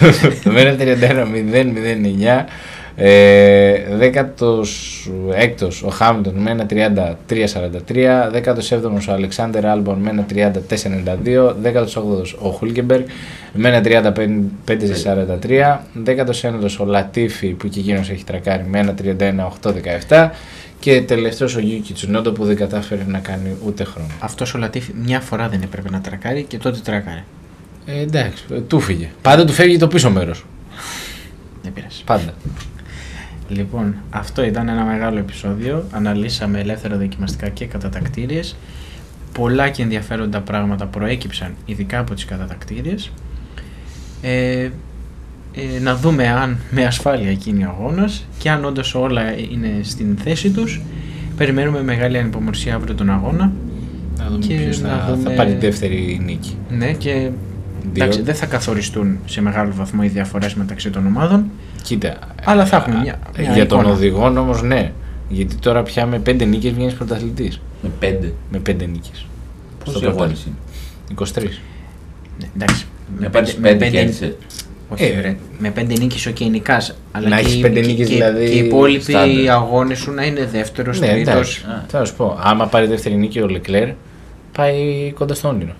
με 0.55 0.61
ένα 0.61 0.75
31-0-0-9. 0.75 2.45
Ε, 2.95 3.73
16ο 3.99 5.85
ο 5.85 5.89
Χάμιλτον 5.89 6.33
με 6.35 6.51
ένα 6.51 6.65
33-43. 6.65 8.29
17ο 8.31 9.09
ο 9.09 9.13
Αλεξάνδρ 9.13 9.65
Άλμπον 9.65 9.97
με 9.99 10.09
ένα 10.09 10.25
34-92. 10.29 11.55
18ο 11.63 12.35
ο 12.41 12.49
Χούλκεμπεργκ 12.49 13.05
με 13.53 13.67
ένα 13.69 13.81
35-43. 13.81 15.85
19ο 16.05 16.79
ο 16.79 16.85
Λατίφι 16.85 17.47
που 17.47 17.67
και 17.67 17.79
εκείνος 17.79 18.09
έχει 18.09 18.23
τρακάρει 18.23 18.65
με 18.69 18.79
ένα 18.79 18.93
31-8-17. 20.09 20.29
Και 20.79 21.01
τελευταίος 21.01 21.55
ο 21.55 21.59
Γιούκι 21.59 21.93
Τσουνόντα 21.93 22.31
που 22.31 22.45
δεν 22.45 22.55
κατάφερε 22.55 23.03
να 23.07 23.19
κάνει 23.19 23.55
ούτε 23.65 23.83
χρόνο. 23.83 24.09
Αυτός 24.19 24.53
ο 24.53 24.57
Λατίφι 24.57 24.93
μια 25.03 25.19
φορά 25.19 25.49
δεν 25.49 25.61
έπρεπε 25.61 25.89
να 25.89 26.01
τρακάρει 26.01 26.43
και 26.43 26.57
τότε 26.57 26.79
τρακάρει. 26.83 27.23
Ε, 27.85 27.99
εντάξει, 27.99 28.43
ε, 28.51 28.59
του 28.59 28.79
'φυγε. 28.79 29.09
Πάντα 29.21 29.45
του 29.45 29.53
φεύγει 29.53 29.77
το 29.77 29.87
πίσω 29.87 30.09
μέρος. 30.09 30.45
Δεν 31.63 31.73
πειράζει. 31.73 32.03
Πάντα. 32.03 32.33
Λοιπόν, 33.49 33.95
αυτό 34.09 34.43
ήταν 34.43 34.67
ένα 34.67 34.83
μεγάλο 34.83 35.19
επεισόδιο. 35.19 35.85
Αναλύσαμε 35.91 36.59
ελεύθερα 36.59 36.97
δοκιμαστικά 36.97 37.49
και 37.49 37.65
κατατακτήριες. 37.65 38.55
Πολλά 39.33 39.69
και 39.69 39.81
ενδιαφέροντα 39.81 40.41
πράγματα 40.41 40.85
προέκυψαν, 40.85 41.55
ειδικά 41.65 41.99
από 41.99 42.13
τις 42.13 42.25
κατατακτήριες. 42.25 43.11
Ε, 44.21 44.69
ε, 45.53 45.79
να 45.79 45.95
δούμε 45.95 46.27
αν 46.27 46.57
με 46.71 46.85
ασφάλεια 46.85 47.31
γίνει 47.31 47.65
ο 47.65 47.69
αγώνας 47.79 48.25
και 48.37 48.49
αν 48.49 48.65
όντως 48.65 48.95
όλα 48.95 49.37
είναι 49.51 49.69
στην 49.81 50.17
θέση 50.23 50.49
τους. 50.49 50.81
Περιμένουμε 51.37 51.83
μεγάλη 51.83 52.17
ανυπομονησία 52.17 52.75
αύριο 52.75 52.95
τον 52.95 53.09
αγώνα. 53.09 53.51
Να 54.17 54.25
δούμε 54.29 54.45
Και 54.45 54.53
ποιος 54.55 54.81
να 54.81 54.89
θα, 54.89 55.05
δούμε- 55.15 55.29
θα 55.29 55.35
πάρει 55.35 55.53
δεύτερη 55.53 56.21
νίκη. 56.25 56.57
Ναι, 56.69 56.91
και 56.93 57.11
Διότι- 57.11 57.31
εντάξει, 58.01 58.21
δεν 58.21 58.35
θα 58.35 58.45
καθοριστούν 58.45 59.17
σε 59.25 59.41
μεγάλο 59.41 59.71
βαθμό 59.75 60.01
οι 60.03 60.07
διαφορές 60.07 60.53
μεταξύ 60.55 60.89
των 60.89 61.05
ομάδων. 61.05 61.45
Κοίτα. 61.83 62.17
Αλλά 62.43 62.65
θα 62.65 62.75
έχουμε 62.77 62.95
ε, 62.95 62.99
μια- 62.99 63.19
ε, 63.35 63.41
μια 63.41 63.53
για 63.53 63.65
τον 63.67 63.79
εικόνα. 63.79 63.93
οδηγό 63.95 64.25
όμως 64.39 64.61
ναι. 64.63 64.91
Γιατί 65.29 65.55
τώρα 65.55 65.83
πια 65.83 66.05
με 66.05 66.19
πέντε 66.19 66.45
νίκες 66.45 66.71
βγαίνει 66.71 66.91
πρωταθλητής. 66.93 67.61
Με 67.83 67.89
πέντε. 67.99 68.33
Με 68.51 68.59
πέντε 68.59 68.85
νίκες. 68.85 69.25
Πόσοι 69.85 70.05
αγώνες 70.05 70.43
είναι; 70.45 70.55
23. 71.15 71.43
Ναι, 72.39 72.47
εντάξει. 72.55 72.85
Να 73.19 73.29
πάρεις 73.29 73.53
πέντε 73.55 73.89
και 73.89 73.99
έτσι. 73.99 74.23
Όχι, 74.23 74.35
Ε, 74.95 75.21
ρε. 75.21 75.37
Με 75.59 75.69
πέντε 75.71 75.93
νίκες 75.97 76.25
ο 76.25 76.31
και 76.31 76.45
νικάς, 76.45 76.95
Αλλά 77.11 77.27
Να 77.29 77.35
και, 77.35 77.41
έχεις 77.41 77.55
οι- 77.55 77.59
πέντε 77.61 77.79
και- 77.79 77.87
νίκες, 77.87 78.07
και- 78.07 78.13
δηλαδή, 78.13 78.45
Και 78.49 78.51
οι 78.55 78.65
υπόλοιποι 78.65 79.01
στάνταρ. 79.11 79.49
αγώνες 79.49 79.99
σου 79.99 80.11
να 80.11 80.25
είναι 80.25 80.45
δεύτερος, 80.45 80.99
Ναι, 80.99 81.07
τρίτος. 81.07 81.33
εντάξει. 81.33 81.65
Α. 81.69 81.83
Θα 81.87 82.05
σου 82.05 82.15
πω, 82.15 82.37
άμα 82.43 82.67
πάρει 82.67 82.87
δεύτερη 82.87 83.15
νίκη 83.15 83.39
ο 83.41 83.47
Λεκλέρ, 83.47 83.89
πάει 84.51 85.11
κοντά 85.15 85.33
στο 85.33 85.47
όνειρο. 85.47 85.73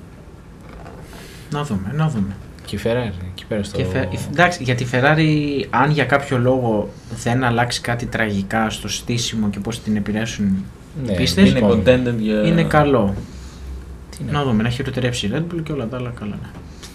Να 1.52 1.64
δούμε, 1.64 1.92
να 1.96 2.08
δούμε. 2.10 2.36
Και 2.66 2.76
η 2.76 2.80
Ferrari, 2.84 3.14
εκεί 3.34 3.46
πέρα 3.48 3.64
στο. 3.64 3.78
Και 3.78 3.84
Φε- 3.84 4.08
εντάξει, 4.32 4.64
για 4.64 4.76
τη 4.76 4.86
Ferrari, 4.92 5.66
αν 5.70 5.92
για 5.92 6.06
κάποιο 6.06 6.38
λόγο 6.38 6.90
δεν 7.24 7.44
αλλάξει 7.44 7.82
κάτι 7.82 8.06
τραγικά 8.06 8.70
στο 8.70 8.88
στήσιμο 8.90 9.50
και 9.50 9.60
πώς 9.60 9.80
την 9.82 9.96
επηρεάσουν 9.96 10.64
Ναι, 11.06 11.12
οι 11.12 11.16
πίστες, 11.16 11.50
Είναι 11.50 11.60
Λοιπόν, 11.60 11.82
contender 11.86 12.14
για... 12.20 12.42
είναι 12.48 12.64
καλό. 12.64 13.14
Τι 14.18 14.24
να- 14.24 14.32
Να 14.32 14.44
δούμε, 14.44 14.64
να 14.64 14.70
χειροτερέψει 14.70 15.26
η 15.26 15.32
Red 15.34 15.40
Bull 15.56 15.60
και 15.64 15.72
όλα 15.72 15.88
τα 15.88 15.98
άλλα 15.98 16.12
καλά. 16.20 16.40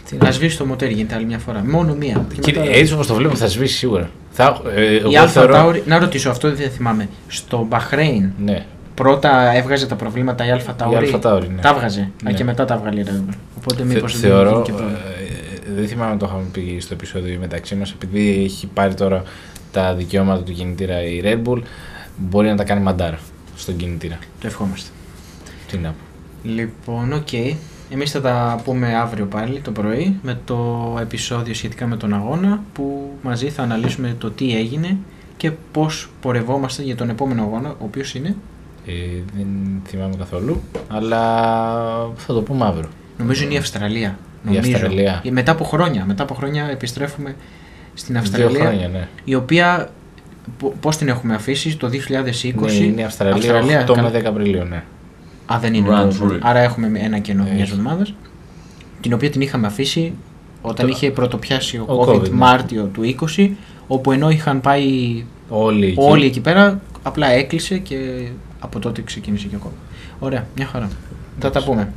Ναι. 0.04 0.10
τι 0.10 0.16
Να 0.16 0.24
να- 0.24 0.30
σβήσει 0.32 0.56
το 0.58 0.64
μοτέρ 0.66 0.90
γίνεται 0.90 1.14
άλλη 1.14 1.24
μια 1.24 1.38
φορά. 1.38 1.64
Μόνο 1.66 1.94
μία. 1.94 2.26
Και 2.34 2.40
Κύριε, 2.40 2.60
μετά- 2.62 2.74
έτσι 2.76 2.92
όπως 2.92 3.06
το 3.06 3.14
βλέπω 3.14 3.34
θα 3.36 3.46
σβήσει 3.48 3.76
σίγουρα. 3.76 4.10
Θα, 4.30 4.60
ε, 4.74 4.96
εγώ 4.96 5.10
Η 5.10 5.14
Alpha 5.24 5.26
θεωρώ- 5.28 5.56
Tauri, 5.70 5.82
να 5.86 5.98
ρωτήσω, 5.98 6.30
αυτό 6.30 6.54
δεν 6.54 6.70
θυμάμαι. 6.70 7.08
Στο 7.28 7.68
Bahrain 7.70 8.28
Ναι, 8.44 8.64
πρώτα 8.94 9.52
έβγαζε 9.56 9.86
τα 9.86 9.94
προβλήματα 9.94 10.44
η 10.46 10.48
Alpha 10.58 10.70
Tauri. 10.70 11.04
η 11.04 11.10
Alpha 11.12 11.20
Tauri, 11.20 11.48
ναι. 11.54 11.60
Τα 11.60 11.68
έβγαζε. 11.68 12.00
Α, 12.00 12.06
Ναι. 12.22 12.32
και 12.32 12.44
μετά 12.44 12.64
τα 12.64 12.74
έβγαλε 12.74 13.00
η 13.00 13.04
Red 13.06 13.30
Bull. 13.30 13.34
Οπότε 13.58 13.76
Θε- 13.82 13.86
μήπως 13.94 14.18
δεν 14.20 14.30
θεωρώ, 14.30 14.50
γίνει 14.50 14.62
και 14.62 14.72
πρόβλημα. 14.72 14.98
ε, 14.98 15.72
δεν 15.76 15.86
θυμάμαι 15.88 16.10
αν 16.10 16.18
το 16.18 16.26
είχαμε 16.28 16.44
πει 16.52 16.76
στο 16.80 16.94
επεισόδιο 16.94 17.38
μεταξύ 17.40 17.74
μας, 17.74 17.90
επειδή 17.92 18.42
έχει 18.44 18.66
πάρει 18.74 18.94
τώρα 18.94 19.22
τα 19.72 19.94
δικαιώματα 19.94 20.42
του 20.42 20.52
κινητήρα 20.52 21.02
η 21.02 21.20
Red 21.24 21.48
Bull, 21.48 21.62
μπορεί 22.16 22.48
να 22.48 22.56
τα 22.56 22.64
κάνει 22.64 22.80
μαντάρα 22.80 23.18
στον 23.56 23.76
κινητήρα. 23.76 24.18
Το 24.40 24.46
ευχόμαστε. 24.46 24.88
Τι 25.70 25.76
να 25.78 25.88
πω. 25.88 25.94
Λοιπόν, 26.42 27.12
οκ. 27.12 27.28
Εμείς 27.90 28.10
θα 28.10 28.20
τα 28.20 28.60
πούμε 28.64 28.94
αύριο 28.96 29.26
πάλι 29.26 29.60
το 29.60 29.70
πρωί 29.70 30.16
με 30.22 30.38
το 30.44 30.96
επεισόδιο 31.00 31.54
σχετικά 31.54 31.86
με 31.86 31.96
τον 31.96 32.14
αγώνα 32.14 32.62
που 32.72 33.10
μαζί 33.22 33.48
θα 33.48 33.62
αναλύσουμε 33.62 34.14
το 34.18 34.30
τι 34.30 34.56
έγινε 34.56 34.96
και 35.36 35.50
πώς 35.72 36.10
πορευόμαστε 36.20 36.82
για 36.82 36.96
τον 36.96 37.08
επόμενο 37.08 37.42
αγώνα, 37.42 37.68
ο 37.70 37.74
οποίος 37.84 38.14
είναι, 38.14 38.36
Ε, 38.86 38.92
δεν 39.36 39.46
θυμάμαι 39.86 40.14
καθόλου, 40.18 40.62
αλλά 40.88 41.20
θα 42.16 42.32
το 42.34 42.40
πούμε 42.42 42.64
αύριο. 42.64 42.88
νομίζω 43.18 43.44
είναι 43.44 43.54
η 43.54 43.56
Αυστραλία. 43.56 44.18
Η 44.44 44.46
Νομίζω. 44.54 44.70
Αυστραλία. 44.72 45.20
Ε, 45.24 45.30
Μετά 45.30 45.52
από 45.52 45.64
χρόνια, 45.64 46.04
μετά 46.06 46.22
από 46.22 46.34
χρόνια 46.34 46.68
επιστρέφουμε 46.70 47.34
στην 47.94 48.16
Αυστραλία. 48.18 48.48
Δύο 48.48 48.60
χρόνια, 48.60 48.88
ναι. 48.88 49.08
η 49.24 49.34
οποία 49.34 49.90
πο- 50.58 50.74
πώς 50.80 50.96
την 50.96 51.08
έχουμε 51.08 51.34
αφήσει 51.34 51.76
το 51.76 51.88
2020 51.88 52.66
ναι 52.66 52.72
είναι 52.72 53.00
η 53.00 53.04
Αυστραλία, 53.04 53.84
8 53.86 53.94
καλά. 53.94 54.02
με 54.10 54.18
10 54.20 54.24
Απριλίου, 54.24 54.64
ναι. 54.64 54.82
Α, 55.46 55.58
δεν 55.60 55.74
είναι 55.74 55.88
Grand 55.90 56.14
το- 56.18 56.26
Prix. 56.26 56.38
Άρα 56.42 56.58
έχουμε 56.58 56.90
ένα 56.94 57.18
κενό 57.18 57.42
Έχει. 57.46 57.54
μιας 57.54 57.70
εβδομάδας. 57.70 58.14
Την 59.00 59.12
οποία 59.12 59.30
την 59.30 59.40
είχαμε 59.40 59.66
αφήσει 59.66 60.12
όταν 60.62 60.86
Το- 60.86 60.92
είχε 60.92 61.10
πρωτοπιάσει 61.10 61.76
ο, 61.78 61.84
ο 61.88 62.00
COVID, 62.04 62.08
COVID, 62.14 62.22
ναι. 62.30 62.36
Μάρτιο 62.36 62.84
του 62.84 63.02
20, 63.36 63.50
όπου 63.86 64.12
ενώ 64.12 64.30
είχαν 64.30 64.60
πάει 64.60 64.86
Όλοι 65.48 65.86
εκεί. 65.86 65.96
όλοι 65.98 66.26
εκεί 66.26 66.40
πέρα, 66.40 66.80
απλά 67.02 67.30
έκλεισε 67.30 67.78
και 67.78 68.28
από 68.60 68.78
τότε 68.78 69.02
ξεκίνησε 69.02 69.46
και 69.46 69.54
ακόμα. 69.56 69.72
Ωραία, 70.18 70.46
μια 70.56 70.66
χαρά. 70.66 70.88
Θα 71.38 71.50
τα 71.50 71.62
πούμε. 71.64 71.92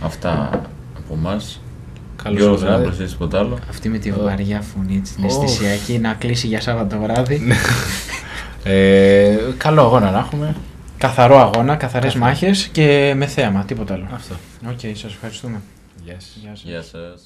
Αυτά 0.00 0.50
από 0.98 1.14
εμάς. 1.14 1.60
Καλό 2.22 2.28
βράδυ. 2.28 2.38
Γιώργο, 2.38 2.58
θέλεις 2.60 2.70
να 2.70 2.90
προσθέσεις 2.90 3.12
τίποτα 3.18 3.38
άλλο. 3.38 3.58
Αυτή 3.68 3.88
με 3.88 3.98
τη 3.98 4.10
Ω. 4.10 4.14
βαριά 4.22 4.60
φωνή 4.60 4.96
έτσι, 4.96 5.14
την 5.14 5.24
Ω. 5.24 5.26
αισθησιακή 5.26 5.98
να 5.98 6.12
κλείσει 6.12 6.46
για 6.46 6.60
Σάββατο 6.60 6.98
βράδυ. 6.98 7.42
Ε, 8.64 9.36
καλό 9.56 9.80
αγώνα 9.82 10.10
να 10.10 10.18
έχουμε. 10.18 10.54
Καθαρό 11.02 11.38
αγώνα, 11.38 11.76
καθαρές 11.76 12.12
Καθαρό. 12.12 12.30
μάχες 12.32 12.68
και 12.68 13.12
με 13.16 13.26
θέαμα, 13.26 13.64
τίποτα 13.64 13.94
άλλο. 13.94 14.08
Αυτό. 14.12 14.34
Οκ, 14.68 14.80
σας 14.80 15.12
ευχαριστούμε. 15.12 15.60
Γεια 16.04 16.16
σας. 16.20 16.36
Γεια 16.40 16.54
σας. 16.54 16.62
Γεια 16.64 16.82
σας. 16.82 17.22